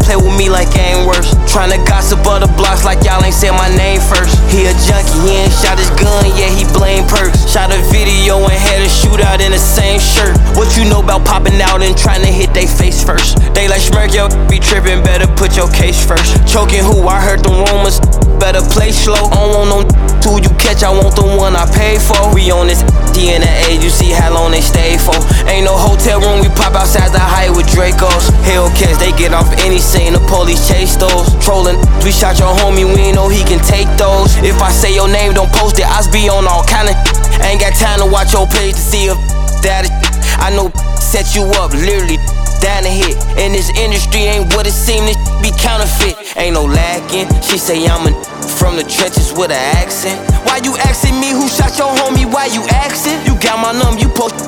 Play 0.07 0.15
with 0.15 0.39
me 0.39 0.47
like 0.47 0.71
I 0.79 0.95
ain't 0.95 1.03
worse. 1.03 1.35
Tryna 1.51 1.83
gossip 1.83 2.23
other 2.23 2.47
blocks 2.55 2.87
like 2.87 3.03
y'all 3.03 3.19
ain't 3.19 3.35
said 3.35 3.51
my 3.51 3.67
name 3.75 3.99
first. 3.99 4.39
He 4.47 4.63
a 4.63 4.71
junkie, 4.87 5.19
he 5.27 5.43
ain't 5.43 5.51
shot 5.51 5.75
his 5.75 5.91
gun, 5.99 6.31
yeah, 6.39 6.47
he 6.47 6.63
blame 6.71 7.03
perks. 7.11 7.43
Shot 7.43 7.75
a 7.75 7.79
video 7.91 8.39
and 8.39 8.55
had 8.55 8.79
a 8.79 8.87
shootout 8.87 9.43
in 9.43 9.51
the 9.51 9.59
same 9.59 9.99
shirt. 9.99 10.39
What 10.55 10.79
you 10.79 10.87
know 10.87 11.03
about 11.03 11.27
popping 11.27 11.59
out 11.59 11.83
and 11.83 11.91
tryna 11.93 12.31
hit 12.31 12.55
they 12.55 12.65
face 12.65 13.03
first? 13.03 13.43
They 13.53 13.67
like 13.67 13.83
smirk, 13.83 14.15
yo, 14.15 14.31
be 14.47 14.63
trippin', 14.63 15.03
better 15.03 15.27
put 15.35 15.59
your 15.59 15.69
case 15.75 15.99
first. 15.99 16.39
Choking 16.47 16.83
who? 16.87 17.03
I 17.11 17.19
heard 17.19 17.43
the 17.43 17.51
rumors, 17.51 17.99
better 18.39 18.61
play 18.73 18.91
slow. 18.91 19.17
I 19.17 19.35
don't 19.35 19.53
want 19.53 19.69
no 19.69 19.79
who 20.27 20.41
you 20.41 20.51
catch, 20.59 20.83
I 20.83 20.91
want 20.91 21.15
the 21.15 21.23
one 21.23 21.55
I 21.55 21.65
pay 21.71 21.97
for. 21.97 22.33
We 22.33 22.49
on 22.51 22.67
this 22.67 22.81
D 23.13 23.33
in 23.33 23.41
the 23.41 23.51
you 23.81 23.89
see 23.89 24.11
how 24.11 24.33
long 24.33 24.51
they 24.51 24.61
stay 24.61 24.97
for. 24.97 25.17
Ain't 25.49 25.65
no 25.65 25.75
hotel 25.75 26.21
room, 26.21 26.41
we 26.41 26.49
pop 26.53 26.75
outside 26.75 27.11
the 27.11 27.21
height 27.21 27.51
with 27.51 27.67
Dracos. 27.67 28.29
Hellcats, 28.45 28.99
they 28.99 29.11
get 29.15 29.33
off 29.33 29.49
any 29.63 29.79
scene, 29.79 30.13
the 30.13 30.23
police 30.27 30.67
chase 30.67 30.95
those. 30.95 31.31
Trolling, 31.43 31.77
we 32.05 32.11
shot 32.11 32.39
your 32.39 32.53
homie, 32.63 32.85
we 32.85 33.11
know 33.11 33.29
he 33.29 33.43
can 33.43 33.59
take 33.63 33.89
those. 33.97 34.35
If 34.43 34.61
I 34.61 34.71
say 34.71 34.93
your 34.93 35.07
name, 35.07 35.33
don't 35.33 35.51
post 35.51 35.79
it, 35.79 35.87
I 35.87 36.03
be 36.11 36.29
on 36.29 36.47
all 36.47 36.63
kind 36.63 36.89
of. 36.89 36.95
Ain't 37.43 37.61
got 37.61 37.73
time 37.75 37.99
to 37.99 38.07
watch 38.07 38.33
your 38.33 38.47
page 38.47 38.75
to 38.75 38.81
see 38.81 39.05
if 39.07 39.17
that 39.63 39.85
is. 39.85 39.91
I 40.39 40.53
know 40.53 40.69
set 40.99 41.33
you 41.35 41.43
up, 41.57 41.73
literally 41.73 42.17
down 42.59 42.83
the 42.83 42.89
hit. 42.89 43.17
And 43.37 43.53
this 43.53 43.69
industry 43.77 44.27
ain't 44.27 44.53
what 44.53 44.67
it 44.67 44.73
seem 44.73 45.05
to 45.05 45.15
be 45.41 45.51
counterfeit. 45.57 46.17
Ain't 46.37 46.53
no 46.53 46.65
lacking. 46.65 47.27
She 47.41 47.57
say 47.57 47.85
I'm 47.87 48.07
a 48.07 48.13
from 48.57 48.75
the 48.75 48.83
trenches 48.83 49.33
with 49.33 49.51
an 49.51 49.63
accent. 49.77 50.17
Why 50.47 50.59
you 50.63 50.75
asking 50.87 51.19
me 51.19 51.29
who 51.29 51.47
shot 51.47 51.77
your 51.77 51.91
homie? 51.93 52.25
Why 52.25 52.47
you 52.47 52.63
asking? 52.71 53.19
You 53.27 53.37
got 53.39 53.59
my 53.59 53.75
number, 53.75 53.96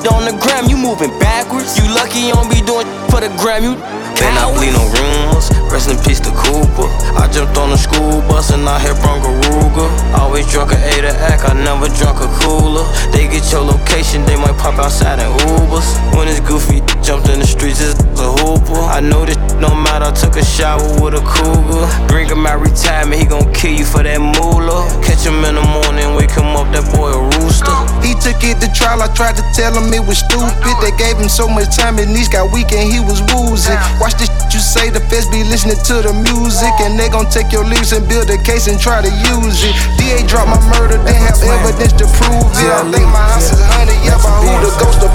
you 0.02 0.10
posted 0.10 0.12
on 0.12 0.24
the 0.24 0.38
gram, 0.42 0.68
you 0.68 0.76
moving 0.76 1.16
backwards. 1.18 1.76
You 1.78 1.84
lucky 1.94 2.20
you 2.20 2.32
don't 2.32 2.50
be 2.50 2.60
doing 2.62 2.86
for 3.10 3.20
the 3.20 3.28
gram, 3.38 3.64
you 3.64 3.76
Better 4.20 4.36
not 4.36 4.52
bleed 4.52 4.76
no 4.76 4.84
rumors. 4.84 5.48
Rest 5.72 5.88
in 5.88 5.96
peace 6.04 6.20
to 6.20 6.30
Cooper. 6.36 6.88
I 7.16 7.24
jumped 7.32 7.56
on 7.56 7.70
the 7.70 7.78
school 7.78 8.20
bus 8.28 8.50
and 8.52 8.68
I 8.68 8.78
hit 8.78 9.00
Bronco 9.00 9.32
Ruger. 9.48 9.88
Always 10.12 10.44
drunk 10.52 10.72
a 10.72 10.76
A 10.76 11.08
to 11.08 11.12
act, 11.24 11.48
I 11.48 11.54
never 11.56 11.88
drunk 11.96 12.20
a 12.20 12.28
cooler. 12.44 12.84
They 13.12 13.24
get 13.28 13.48
your 13.50 13.64
location, 13.64 14.24
they 14.28 14.36
might 14.36 14.56
pop 14.60 14.76
outside 14.76 15.20
in 15.20 15.30
Ubers. 15.48 15.88
When 16.12 16.28
it's 16.28 16.40
goofy, 16.40 16.84
jumped 17.00 17.28
in 17.32 17.40
the 17.40 17.46
streets, 17.46 17.80
it's 17.80 17.96
a 18.20 18.28
hooper. 18.44 18.76
I 18.76 19.00
know 19.00 19.24
this 19.24 19.40
no 19.56 19.74
matter, 19.74 20.08
I 20.08 20.12
took 20.12 20.36
a 20.36 20.44
shower 20.44 20.84
with 21.00 21.16
a 21.16 21.24
cougar. 21.24 21.88
Bring 22.08 22.28
him 22.28 22.44
out 22.46 22.60
retirement, 22.60 23.20
he 23.20 23.26
gon' 23.26 23.52
kill 23.54 23.72
you 23.72 23.84
for 23.84 24.02
that 24.02 24.20
moolah. 24.20 24.84
Catch 25.00 25.24
him 25.24 25.40
in 25.48 25.56
the 25.56 25.64
morning, 25.64 26.12
wake 26.16 26.32
him 26.32 26.52
up, 26.56 26.68
that 26.76 26.84
boy 26.92 27.12
a 27.12 27.20
rooster. 27.40 27.72
He 28.04 28.12
took 28.20 28.40
it 28.44 28.60
to 28.60 28.68
trial, 28.72 29.00
I 29.00 29.08
tried 29.16 29.36
to 29.36 29.44
tell 29.56 29.72
him 29.72 29.89
it 29.94 30.04
was 30.04 30.18
stupid. 30.18 30.76
They 30.82 30.94
gave 30.96 31.16
him 31.16 31.28
so 31.28 31.48
much 31.48 31.76
time, 31.76 31.98
and 31.98 32.12
knees 32.12 32.28
got 32.28 32.52
weak 32.52 32.72
and 32.72 32.86
he 32.86 33.00
was 33.00 33.22
woozing. 33.32 33.78
Watch 34.00 34.14
this 34.18 34.30
you 34.50 34.58
say, 34.58 34.90
the 34.90 34.98
feds 35.06 35.30
be 35.30 35.44
listening 35.46 35.78
to 35.86 36.02
the 36.02 36.12
music. 36.12 36.74
And 36.82 36.98
they 36.98 37.08
gon' 37.08 37.30
take 37.30 37.52
your 37.52 37.64
lyrics 37.64 37.92
and 37.92 38.06
build 38.08 38.28
a 38.30 38.38
case 38.42 38.66
and 38.66 38.78
try 38.78 39.00
to 39.00 39.10
use 39.30 39.62
it. 39.62 39.74
DA 39.96 40.26
dropped 40.26 40.50
my 40.50 40.60
murder, 40.74 40.98
they 41.06 41.14
have 41.14 41.38
evidence 41.38 41.94
to 41.96 42.06
prove 42.18 42.50
it. 42.58 42.68
I 42.68 42.82
think 42.90 43.06
my 43.08 43.24
house 43.30 43.54
is 43.54 43.62
haunted, 43.62 43.96
yeah, 44.02 44.18
by 44.18 44.30
who 44.42 44.50
the 44.60 44.70
ghost 44.76 45.00
of. 45.06 45.12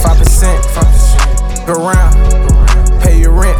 Five 0.00 0.16
percent, 0.16 0.64
go 1.66 1.74
round, 1.74 2.14
pay 3.02 3.20
your 3.20 3.32
rent. 3.32 3.58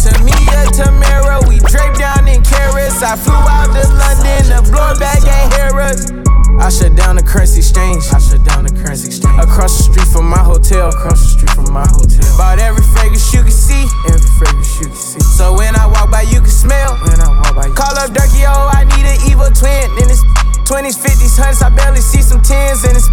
Tamia, 0.00 0.66
Tamara, 0.74 1.40
we 1.46 1.60
draped 1.60 1.98
down 1.98 2.26
in 2.26 2.42
carats. 2.42 3.02
I 3.02 3.16
flew 3.16 3.34
out 3.34 3.70
to 3.76 3.86
London, 3.94 4.48
the 4.48 4.60
blowback 4.72 5.22
ain't 5.28 5.54
hear 5.54 5.80
us. 5.80 6.27
I 6.58 6.68
shut 6.70 6.94
down 6.96 7.16
the 7.16 7.22
currency 7.22 7.60
exchange. 7.60 8.04
I 8.12 8.18
shut 8.18 8.44
down 8.44 8.64
the 8.64 8.74
currency 8.74 9.08
exchange. 9.08 9.38
Across 9.40 9.78
the 9.78 9.82
street 9.92 10.08
from 10.08 10.28
my 10.28 10.42
hotel. 10.42 10.90
Across 10.90 11.20
the 11.22 11.28
street 11.38 11.50
from 11.50 11.72
my 11.72 11.86
hotel. 11.86 12.26
Bought 12.36 12.58
every 12.58 12.82
fragrance 12.94 13.32
you 13.32 13.42
can 13.42 13.54
see. 13.54 13.86
Every 14.10 14.30
fragrance 14.36 14.74
you 14.80 14.86
can 14.90 14.96
see. 14.96 15.20
So 15.20 15.54
when 15.54 15.74
I 15.76 15.86
walk 15.86 16.10
by, 16.10 16.22
you 16.22 16.40
can 16.40 16.50
smell. 16.50 16.98
When 17.06 17.20
I 17.20 17.28
walk 17.30 17.54
by, 17.54 17.66
you 17.66 17.74
call 17.74 17.94
up 17.96 18.10
Durkee, 18.12 18.44
oh, 18.44 18.68
I 18.74 18.84
need 18.84 19.06
an 19.06 19.18
evil 19.30 19.48
twin. 19.54 19.86
Then 19.96 20.10
it's 20.10 20.22
20s, 20.68 20.98
50s, 21.00 21.38
100s, 21.38 21.62
I 21.62 21.70
barely 21.70 22.00
see 22.00 22.20
some 22.20 22.42
10s, 22.42 22.84
and 22.84 22.96
it's 22.96 23.08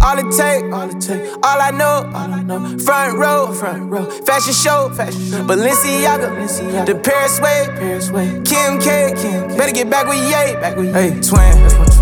all 0.00 0.16
it 0.16 0.30
take, 0.30 0.72
all 0.72 0.88
it 0.88 1.00
take, 1.00 1.26
all 1.42 1.60
I 1.60 1.72
know, 1.72 2.08
all 2.14 2.32
I 2.32 2.42
know. 2.42 2.78
Front 2.78 3.18
row, 3.18 3.52
front 3.52 3.90
row, 3.90 4.04
fashion 4.04 4.52
show, 4.52 4.88
fashion 4.94 5.20
show. 5.26 5.44
Balenciaga, 5.44 6.30
Balenciaga. 6.30 6.86
the 6.86 6.94
Paris 6.94 7.40
way, 7.40 7.66
Paris 7.66 8.10
way. 8.12 8.40
Kim 8.44 8.78
K, 8.78 9.12
Kim 9.16 9.48
K. 9.48 9.56
better 9.56 9.72
get 9.72 9.90
back 9.90 10.06
with 10.06 10.18
Ye, 10.18 10.54
back 10.60 10.76
with 10.76 10.86
Ye. 10.86 10.92
Hey, 10.92 11.10
twin, 11.10 11.50
that's 11.62 11.74
my 11.74 11.84
twin, 11.86 11.97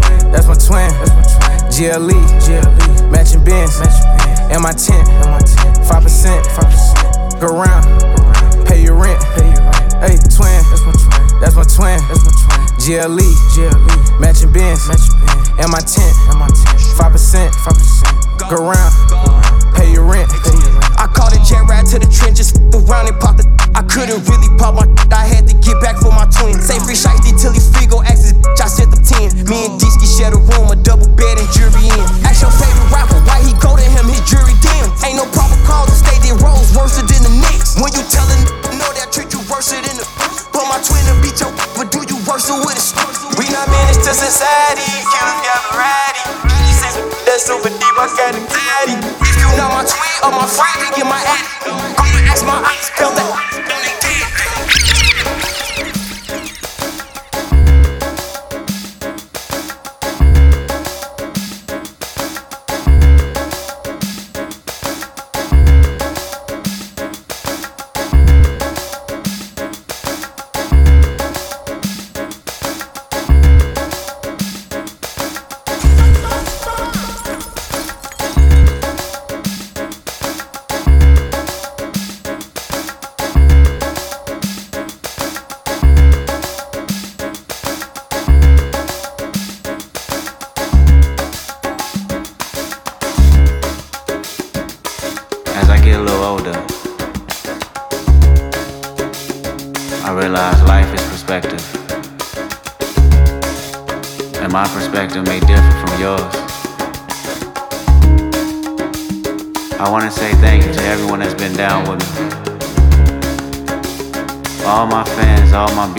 that's 0.47 0.71
my 0.71 0.79
twin, 0.79 0.91
that's 1.03 1.11
my 1.11 1.23
twin. 1.27 1.67
GLE, 1.75 2.23
GLE, 2.47 3.11
matching 3.11 3.43
bins. 3.43 3.75
And 4.47 4.63
my 4.63 4.71
tent, 4.71 5.09
and 5.09 5.31
my 5.31 5.43
tent, 5.43 5.85
five 5.87 6.03
percent, 6.03 6.47
five 6.55 6.71
percent. 6.71 7.41
Go 7.41 7.49
round, 7.51 7.85
pay 8.67 8.83
your 8.83 8.95
rent, 8.95 9.19
pay 9.35 9.51
your 9.51 9.63
rent. 9.67 9.93
Hey, 9.99 10.15
twin, 10.31 10.63
that's 10.71 10.87
my 10.87 10.95
twin, 10.95 11.41
that's 11.43 11.57
my 11.57 11.67
twin, 11.67 11.99
that's 12.07 12.23
my 12.23 12.31
twin. 12.31 12.63
GLE, 12.79 13.27
GLE, 13.59 14.21
matching 14.21 14.53
bins, 14.53 14.87
matching 14.87 15.19
bins. 15.19 15.51
And 15.59 15.71
my 15.73 15.83
tent, 15.83 16.15
and 16.31 16.39
my 16.39 16.47
tent. 16.47 16.81
Five 16.95 17.13
percent, 17.13 17.55
five 17.67 17.75
percent. 17.75 18.15
Go 18.47 18.63
round, 18.63 18.93
pay 19.75 19.91
your 19.91 20.05
rent. 20.05 20.31
I 20.95 21.09
caught 21.11 21.35
a 21.35 21.41
jet 21.43 21.67
ride 21.67 21.87
to 21.91 21.99
the 21.99 22.07
trenches, 22.07 22.55
around 22.71 23.09
and 23.09 23.19
popped 23.19 23.43
the. 23.43 23.47
I 23.75 23.83
couldn't 23.83 24.23
really 24.29 24.53
pop 24.61 24.77
my. 24.77 24.87
I 25.11 25.27
had 25.27 25.49
to 25.49 25.57
get 25.65 25.81
back 25.81 25.97
for 25.97 26.13
my 26.13 26.29
twin. 26.29 26.61
Say 26.61 26.79
free 26.85 26.95
shiesty 26.95 27.33
till 27.35 27.53
he 27.53 27.61
free, 27.61 27.89
go 27.89 28.05
ask 28.05 28.29
his 28.29 28.37
bitch. 28.37 28.61
I 28.61 28.69
set 28.69 28.93
the 28.93 29.01
10. 29.01 29.49
Me 29.49 29.65
and 29.65 29.81
Disky 29.81 29.96
to 44.27 44.33
society, 44.33 44.83
killers 44.83 45.41
got 45.47 45.63
ready. 45.79 46.23
That's 47.27 47.47
super 47.47 47.69
deep, 47.69 47.97
I 47.99 48.07
got 48.19 48.35
a 48.35 48.43
daddy. 48.51 48.99
If 49.23 49.37
you 49.39 49.47
know 49.57 49.69
my 49.71 49.85
twin 49.87 50.19
or 50.25 50.33
my 50.33 50.47
friend, 50.47 50.77
you 50.83 50.91
get 50.97 51.07
my 51.07 51.23
ad. 51.23 51.47
Go 51.65 52.03
and 52.03 52.27
ask 52.27 52.45
my 52.45 52.59
aunts, 52.59 52.91
felt 52.91 53.15
that. 53.15 53.56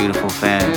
Beautiful 0.08 0.30
fans. 0.30 0.77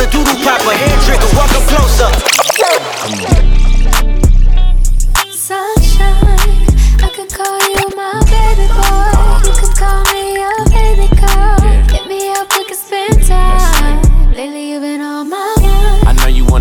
A 0.00 0.10
doodle 0.10 0.34
popper, 0.42 0.72
hair 0.72 0.96
trigger. 1.04 1.28
Walk 1.36 1.52
up 1.52 1.64
closer. 1.68 2.10
Sunshine, 5.30 6.66
I 7.02 7.08
could 7.14 7.28
call 7.28 7.59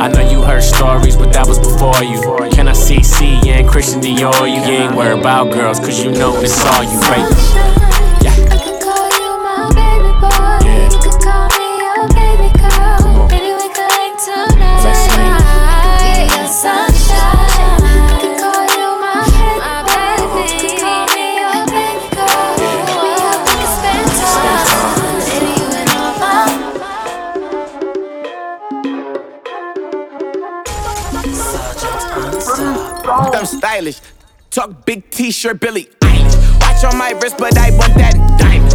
I 0.00 0.08
know 0.08 0.28
you 0.28 0.42
heard 0.42 0.62
stories, 0.62 1.16
but 1.16 1.32
that 1.32 1.46
was 1.46 1.58
before 1.58 2.02
you. 2.02 2.20
Can 2.50 2.68
I 2.68 2.72
see 2.72 3.02
C 3.02 3.40
and 3.50 3.68
Christian 3.68 4.00
Dior? 4.00 4.48
You 4.48 4.60
ain't 4.62 4.94
worried 4.94 5.20
about 5.20 5.52
girls, 5.52 5.78
cause 5.78 6.02
you 6.02 6.10
know 6.10 6.36
it's 6.40 6.64
all 6.64 6.82
you, 6.82 6.98
right? 7.00 7.81
T-shirt, 35.32 35.60
Billie 35.60 35.88
Eilish. 36.02 36.60
Watch 36.60 36.84
on 36.84 36.98
my 36.98 37.12
wrist, 37.12 37.38
but 37.38 37.56
I 37.56 37.70
want 37.78 37.94
that 37.94 38.12
diamond. 38.36 38.68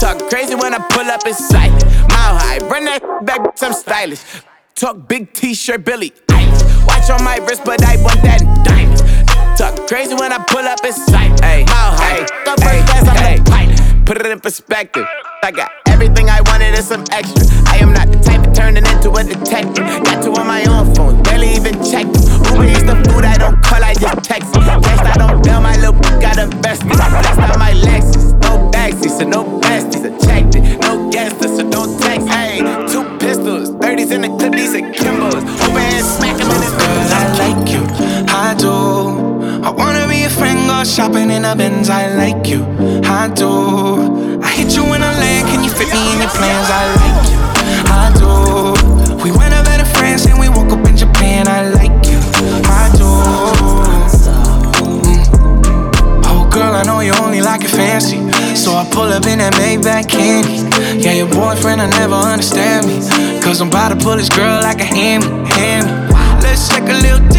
Talk 0.00 0.18
crazy 0.28 0.56
when 0.56 0.74
I 0.74 0.78
pull 0.90 1.06
up 1.06 1.24
in 1.24 1.32
sight. 1.32 1.70
Mile 2.10 2.34
high, 2.42 2.58
run 2.66 2.86
that 2.86 3.00
back, 3.24 3.38
I'm 3.62 3.72
stylish. 3.72 4.20
Talk 4.74 5.06
big 5.06 5.32
t-shirt, 5.32 5.84
Billie 5.84 6.10
Eilish. 6.26 6.86
Watch 6.88 7.08
on 7.08 7.22
my 7.22 7.36
wrist, 7.46 7.62
but 7.64 7.84
I 7.86 8.02
want 8.02 8.20
that 8.22 8.42
diamond. 8.66 8.98
Talk 9.56 9.86
crazy 9.86 10.16
when 10.16 10.32
I 10.32 10.42
pull 10.50 10.66
up 10.66 10.84
in 10.84 10.92
sight. 10.92 11.38
Hey, 11.38 11.62
mile 11.70 11.94
high, 11.94 12.26
go 12.42 12.56
first 12.58 12.82
class, 12.90 13.06
I'm 13.06 13.44
pilot. 13.44 14.04
Put 14.04 14.18
it 14.18 14.26
in 14.26 14.40
perspective. 14.40 15.06
I 15.44 15.52
got 15.52 15.70
everything 15.86 16.28
I 16.28 16.40
wanted 16.50 16.74
and 16.74 16.84
some 16.84 17.04
extra. 17.12 17.46
I 17.70 17.78
am 17.78 17.92
not 17.92 18.10
the 18.10 18.18
type 18.18 18.44
of 18.44 18.52
turning 18.52 18.84
into 18.84 19.12
a 19.12 19.22
detective. 19.22 19.86
Got 20.02 20.24
two 20.24 20.34
on 20.34 20.48
my 20.48 20.64
own 20.66 20.92
phone, 20.96 21.22
barely 21.22 21.54
even 21.54 21.74
checked. 21.78 22.18
Uber 22.50 22.66
is 22.66 22.82
the 22.82 22.98
food 23.06 23.22
I 23.22 23.38
don't 23.38 23.62
call, 23.62 23.84
I 23.84 23.94
just 23.94 24.24
text. 24.24 24.50
I 25.12 25.16
don't 25.18 25.44
bail, 25.44 25.60
my 25.60 25.76
little 25.76 25.92
got 26.20 26.38
a 26.38 26.46
bestie. 26.64 26.88
That's 26.88 27.36
not 27.36 27.58
my 27.58 27.72
Lexus, 27.72 28.32
no 28.40 28.70
backseat, 28.70 29.18
so 29.18 29.28
no. 29.28 29.60
I 29.62 29.80
checked 30.24 30.54
it, 30.56 30.80
no 30.80 31.10
guest 31.10 31.38
so 31.40 31.68
don't 31.68 32.00
text. 32.00 32.28
Hey, 32.28 32.58
two 32.88 33.04
pistols, 33.18 33.70
30s 33.72 34.10
in 34.10 34.22
the 34.22 34.28
clip, 34.38 34.52
these 34.52 34.74
are 34.74 34.80
Kimbo's. 34.92 35.44
Overhead 35.64 36.04
smack 36.04 36.40
him 36.40 36.48
in 36.48 36.62
his 36.62 36.72
Girl, 36.72 37.08
I 37.20 37.24
like 37.42 37.68
you, 37.74 37.82
I 38.28 38.54
do. 38.58 39.62
I 39.62 39.70
wanna 39.70 40.08
be 40.08 40.24
a 40.24 40.30
friend, 40.30 40.66
go 40.66 40.82
shopping 40.84 41.30
in 41.30 41.44
a 41.44 41.54
Benz. 41.54 41.90
I 41.90 42.14
like 42.14 42.46
you, 42.48 42.64
I 43.04 43.28
do. 43.28 44.40
I 44.42 44.48
hit 44.48 44.74
you 44.74 44.84
in 44.94 45.02
a 45.02 45.12
land, 45.22 45.48
can 45.48 45.62
you 45.62 45.70
fit 45.70 45.88
me 45.92 46.12
in 46.12 46.20
your 46.20 46.30
plans? 46.30 46.68
I 46.70 46.94
like 46.96 47.11
fancy. 57.82 58.18
So 58.54 58.70
I 58.72 58.84
pull 58.90 59.10
up 59.10 59.26
in 59.26 59.38
that 59.38 59.54
Maybach 59.58 60.06
candy. 60.08 60.62
Yeah, 61.02 61.14
your 61.14 61.28
boyfriend, 61.28 61.80
I 61.80 61.88
never 61.90 62.14
understand 62.14 62.86
me. 62.86 62.96
Cause 63.42 63.60
I'm 63.60 63.68
about 63.68 63.90
to 63.90 63.98
pull 63.98 64.16
this 64.16 64.28
girl 64.28 64.62
like 64.62 64.80
a 64.80 64.84
hammy, 64.84 65.26
hammy. 65.50 65.90
Let's 66.42 66.68
take 66.68 66.86
a 66.86 66.98
little 67.06 67.12
little 67.12 67.31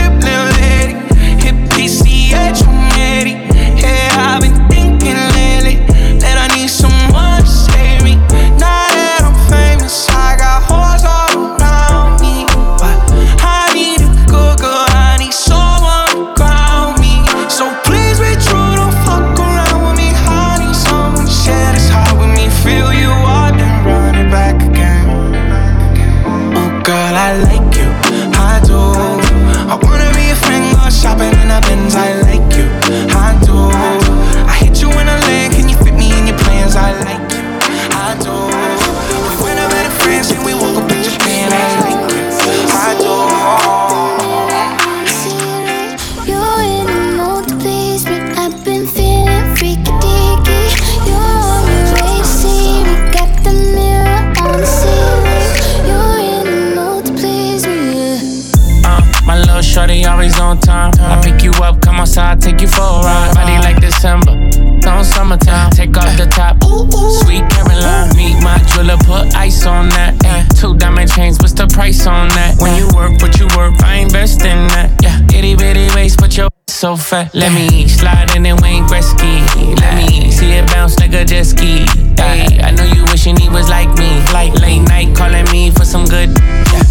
Let 77.35 77.51
me 77.51 77.87
slide 77.87 78.35
in 78.35 78.45
and 78.45 78.61
Wayne 78.61 78.83
Gretzky. 78.83 79.41
Let 79.81 79.95
me 79.97 80.29
see 80.29 80.51
it 80.51 80.67
bounce 80.67 80.99
like 80.99 81.13
a 81.13 81.25
jet 81.25 81.45
ski. 81.45 81.83
Ay, 82.19 82.59
I 82.61 82.69
know 82.69 82.85
you 82.85 83.03
wishing 83.05 83.35
he 83.35 83.49
was 83.49 83.69
like 83.69 83.89
me. 83.97 84.21
Like 84.31 84.53
late 84.61 84.81
night 84.81 85.15
calling 85.15 85.49
me 85.51 85.71
for 85.71 85.83
some 85.83 86.05
good. 86.05 86.29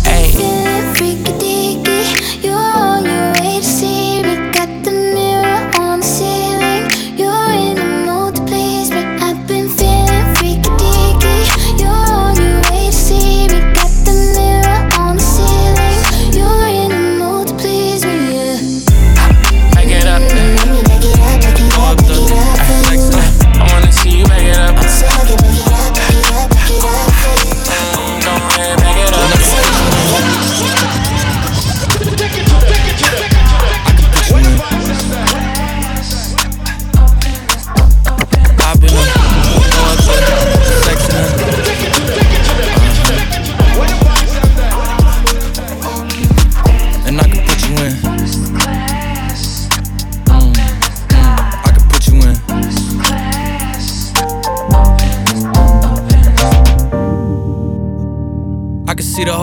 Ay. 0.04 0.61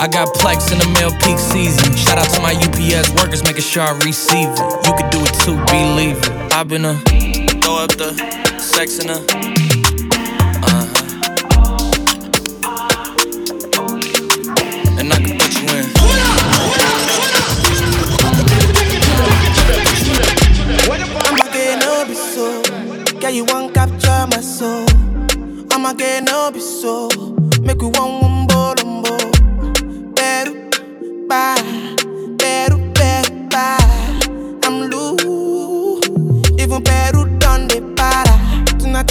I 0.00 0.08
got 0.08 0.28
plex 0.28 0.72
in 0.72 0.78
the 0.78 0.88
mail 0.98 1.10
peak 1.20 1.38
season. 1.38 1.94
Shout 1.94 2.16
out 2.16 2.30
to 2.32 2.40
my 2.40 2.54
UPS 2.54 3.10
workers, 3.20 3.44
making 3.44 3.60
sure 3.60 3.82
I 3.82 3.90
receive 3.98 4.48
it. 4.48 4.58
You 4.86 4.94
could 4.96 5.10
do 5.10 5.20
it 5.20 5.34
too, 5.44 5.56
believe 5.66 6.16
it. 6.16 6.54
I've 6.54 6.68
been 6.68 6.86
a 6.86 6.94
throw 7.60 7.76
up 7.84 7.90
the 8.00 8.16
sex 8.58 8.98
in 8.98 9.10
a. 9.10 9.20
Uh-huh. 10.64 10.88
And 14.98 15.12
I 15.12 15.16
can 15.20 15.36
put 15.36 15.52
you 15.60 15.68
in. 15.68 15.84
Get 21.52 21.78
no 21.84 22.06
be 22.06 22.14
so. 22.14 22.62
You 23.28 23.44
want 23.44 23.74
capture 23.74 24.26
my 24.30 24.40
soul. 24.40 24.86
I'ma 25.72 25.92
get 25.92 26.24
no 26.24 26.50
be 26.50 26.60
so. 26.60 27.10
Make 27.60 27.82
we 27.82 27.88
one 27.88 28.29
Even 36.80 36.84
Peru 36.84 37.38
done 37.38 37.68
the 37.68 37.80
para. 37.96 38.36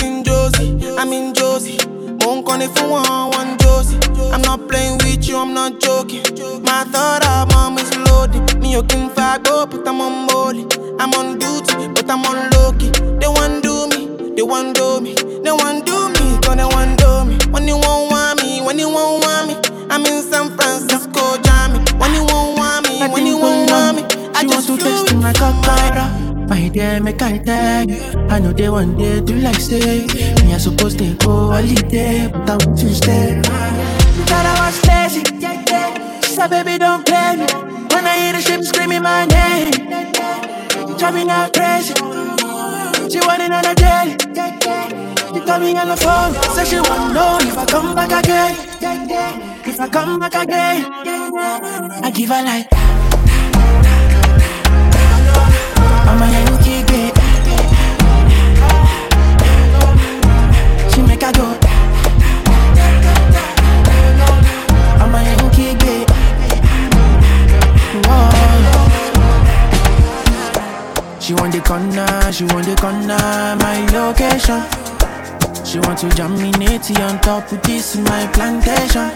In 0.03 0.23
Josie, 0.23 0.77
I'm 0.97 1.11
in 1.11 1.33
Josie. 1.33 1.77
Won't 2.21 2.45
call 2.45 2.61
it 2.61 2.69
for 2.77 2.89
one, 2.89 3.31
one 3.31 3.57
Josie. 3.57 3.97
I'm 4.31 4.41
not 4.41 4.67
playing 4.67 4.97
with 4.99 5.27
you, 5.27 5.37
I'm 5.37 5.53
not 5.53 5.79
joking. 5.79 6.21
My 6.63 6.83
thought 6.85 7.25
of 7.25 7.49
mom 7.53 7.77
is 7.77 7.95
loaded. 7.97 8.59
Me, 8.61 8.73
you 8.73 8.83
can 8.83 9.09
fag 9.09 9.47
up, 9.47 9.71
but 9.71 9.87
I'm 9.87 10.01
on 10.01 10.27
molly. 10.27 10.65
I'm 10.99 11.13
on 11.13 11.37
duty, 11.39 11.87
but 11.93 12.09
I'm 12.09 12.25
on 12.25 12.49
low. 12.51 12.71
They 13.19 13.27
want 13.27 13.63
do 13.63 13.87
me, 13.87 14.35
they 14.35 14.43
want 14.43 14.75
do 14.75 15.01
me, 15.01 15.15
they 15.15 15.51
want 15.51 15.85
do 15.85 16.09
me, 16.09 16.39
gonna 16.41 16.67
want 16.67 16.99
do 16.99 17.25
me. 17.25 17.37
When 17.51 17.67
you 17.67 17.77
won't 17.77 18.11
want 18.11 18.41
me, 18.41 18.61
when 18.61 18.77
you 18.79 18.89
won't 18.89 19.23
want 19.23 19.47
me, 19.47 19.55
I'm 19.89 20.05
in 20.05 20.21
San 20.21 20.55
Francisco, 20.55 21.37
Jammy. 21.41 21.79
When 21.97 22.13
you 22.13 22.23
won't 22.25 22.57
want 22.57 22.87
me, 22.87 23.07
when 23.07 23.25
you 23.25 23.37
won't 23.37 23.69
want 23.71 23.97
me, 23.97 24.03
I 24.35 24.41
She 24.41 24.47
want 24.47 24.67
just 24.67 25.07
to 25.07 25.15
in 25.15 25.21
my 25.21 25.33
cockpit. 25.33 26.28
My 26.49 26.67
dear, 26.69 26.99
make 26.99 27.21
I 27.21 27.37
tell. 27.37 27.85
I 28.31 28.39
know 28.39 28.51
they 28.51 28.69
one 28.69 28.97
day 28.97 29.21
do 29.21 29.35
like 29.35 29.59
say 29.59 30.07
me. 30.07 30.53
I 30.53 30.57
supposed 30.57 30.97
to 30.97 31.13
go 31.15 31.51
holiday, 31.51 32.27
but 32.27 32.49
I 32.49 32.65
want 32.65 32.79
to 32.79 32.89
stay. 32.95 33.39
Thought 34.25 34.45
I 34.49 34.55
was 34.65 34.77
lazy. 34.89 35.21
She 36.25 36.47
baby, 36.49 36.79
don't 36.79 37.05
play 37.05 37.35
me. 37.37 37.45
When 37.93 38.05
I 38.05 38.17
hear 38.17 38.33
the 38.33 38.41
ship 38.41 38.63
screaming 38.63 39.03
my 39.03 39.25
name, 39.25 39.71
me 41.13 41.23
now 41.25 41.49
crazy. 41.49 41.93
She 43.11 43.19
want 43.27 43.41
another 43.41 43.75
day. 43.75 44.17
She 45.33 45.39
call 45.45 45.59
me 45.59 45.77
on 45.77 45.87
the 45.87 45.97
phone, 45.97 46.33
say 46.55 46.65
she 46.65 46.79
want 46.81 47.13
know 47.13 47.37
if 47.41 47.57
I 47.57 47.65
come 47.65 47.93
back 47.93 48.11
again. 48.23 48.55
If 49.65 49.79
I 49.79 49.87
come 49.87 50.19
back 50.19 50.33
again, 50.33 50.85
I 52.03 52.11
give 52.11 52.29
her 52.29 52.43
like. 52.43 52.78
She 60.91 61.01
make 61.03 61.21
her 61.21 61.31
go. 61.33 61.57
I'm 64.99 65.13
a 65.13 65.21
Yankee 65.23 65.75
babe. 65.77 66.09
Whoa. 68.05 68.29
She 71.19 71.33
want 71.35 71.53
the 71.53 71.61
corner, 71.61 72.31
she 72.31 72.43
want 72.45 72.65
the 72.65 72.75
corner, 72.75 73.55
my 73.59 73.85
location. 73.93 74.63
She 75.63 75.77
want 75.79 75.99
to 75.99 76.07
natty 76.57 76.95
on 77.03 77.19
top 77.21 77.51
of 77.51 77.61
this 77.61 77.95
my 77.97 78.27
plantation. 78.33 79.11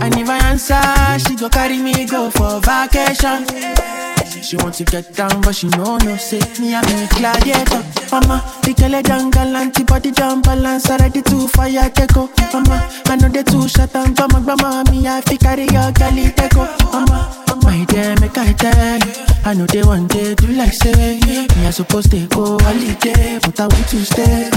And 0.00 0.16
if 0.16 0.28
I 0.28 0.38
answer, 0.48 1.18
she 1.18 1.36
go 1.36 1.48
carry 1.50 1.78
me 1.82 2.06
go 2.06 2.30
for 2.30 2.60
vacation. 2.60 4.01
She 4.42 4.56
want 4.56 4.74
to 4.74 4.84
get 4.84 5.14
down, 5.14 5.40
but 5.40 5.54
she 5.54 5.68
know 5.68 5.96
no 5.98 6.16
say 6.16 6.40
me 6.60 6.74
I'm 6.74 6.84
a 6.84 7.06
gladiator. 7.14 7.82
Mama, 8.10 8.42
the 8.62 8.74
girl 8.74 8.94
a 8.94 9.02
jungle 9.02 9.56
antibody 9.56 10.10
jump 10.10 10.44
balance 10.44 10.90
already 10.90 11.22
too 11.22 11.46
fire 11.48 11.88
take 11.90 12.12
go. 12.12 12.28
Mama, 12.52 12.90
I 13.06 13.16
know 13.16 13.28
they 13.28 13.44
too 13.44 13.68
shut 13.68 13.92
down, 13.92 14.14
but 14.14 14.32
my 14.32 14.40
grandma 14.42 14.82
me 14.90 15.06
I 15.06 15.20
fi 15.20 15.36
carry 15.36 15.66
your 15.70 15.92
take 15.92 16.52
go. 16.52 16.66
Mama, 16.92 17.32
my 17.62 17.84
dear 17.86 18.14
make 18.20 18.36
I 18.36 18.52
tell 18.52 18.98
I 19.46 19.54
know 19.54 19.66
they 19.66 19.84
want 19.84 20.10
to 20.10 20.34
do 20.34 20.46
like 20.48 20.72
say 20.72 21.20
me 21.22 21.46
I 21.64 21.70
supposed 21.70 22.10
to 22.10 22.26
go 22.26 22.58
holiday, 22.58 23.38
but 23.38 23.58
I 23.60 23.66
want 23.68 23.88
to 23.88 24.04
stay. 24.04 24.50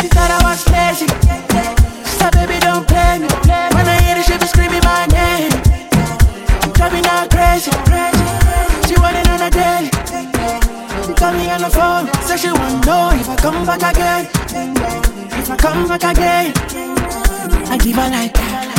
She 0.00 0.08
thought 0.08 0.30
I 0.30 0.38
was 0.46 0.62
lazy. 0.70 1.06
She 2.06 2.14
said, 2.16 2.32
baby, 2.32 2.58
don't 2.60 2.86
play 2.86 3.18
me. 3.18 3.26
When 3.74 3.84
I 3.84 3.98
hear 4.00 4.14
the 4.14 4.22
shit, 4.22 4.40
be 4.40 4.46
screaming 4.46 4.84
my 4.86 5.06
name. 5.10 5.52
Drive 6.72 6.92
me 6.92 7.00
now 7.02 7.26
crazy. 7.26 8.17
A. 9.56 9.90
She 11.06 11.14
call 11.14 11.32
me 11.32 11.50
on 11.50 11.60
the 11.60 11.70
phone. 11.70 12.06
Say 12.24 12.36
she 12.36 12.50
want 12.50 12.86
know 12.86 13.10
if 13.12 13.28
I 13.28 13.36
come 13.36 13.66
back 13.66 13.82
again. 13.82 14.26
If 15.32 15.50
I 15.50 15.56
come 15.56 15.88
back 15.88 16.04
again, 16.04 16.52
I 17.70 17.78
give 17.78 17.96
her 17.96 18.10
like. 18.10 18.36
Sergeant 18.36 18.77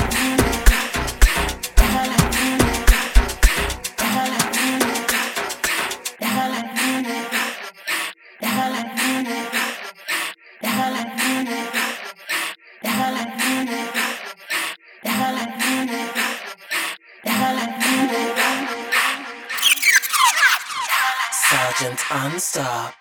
Unstop. 22.12 22.99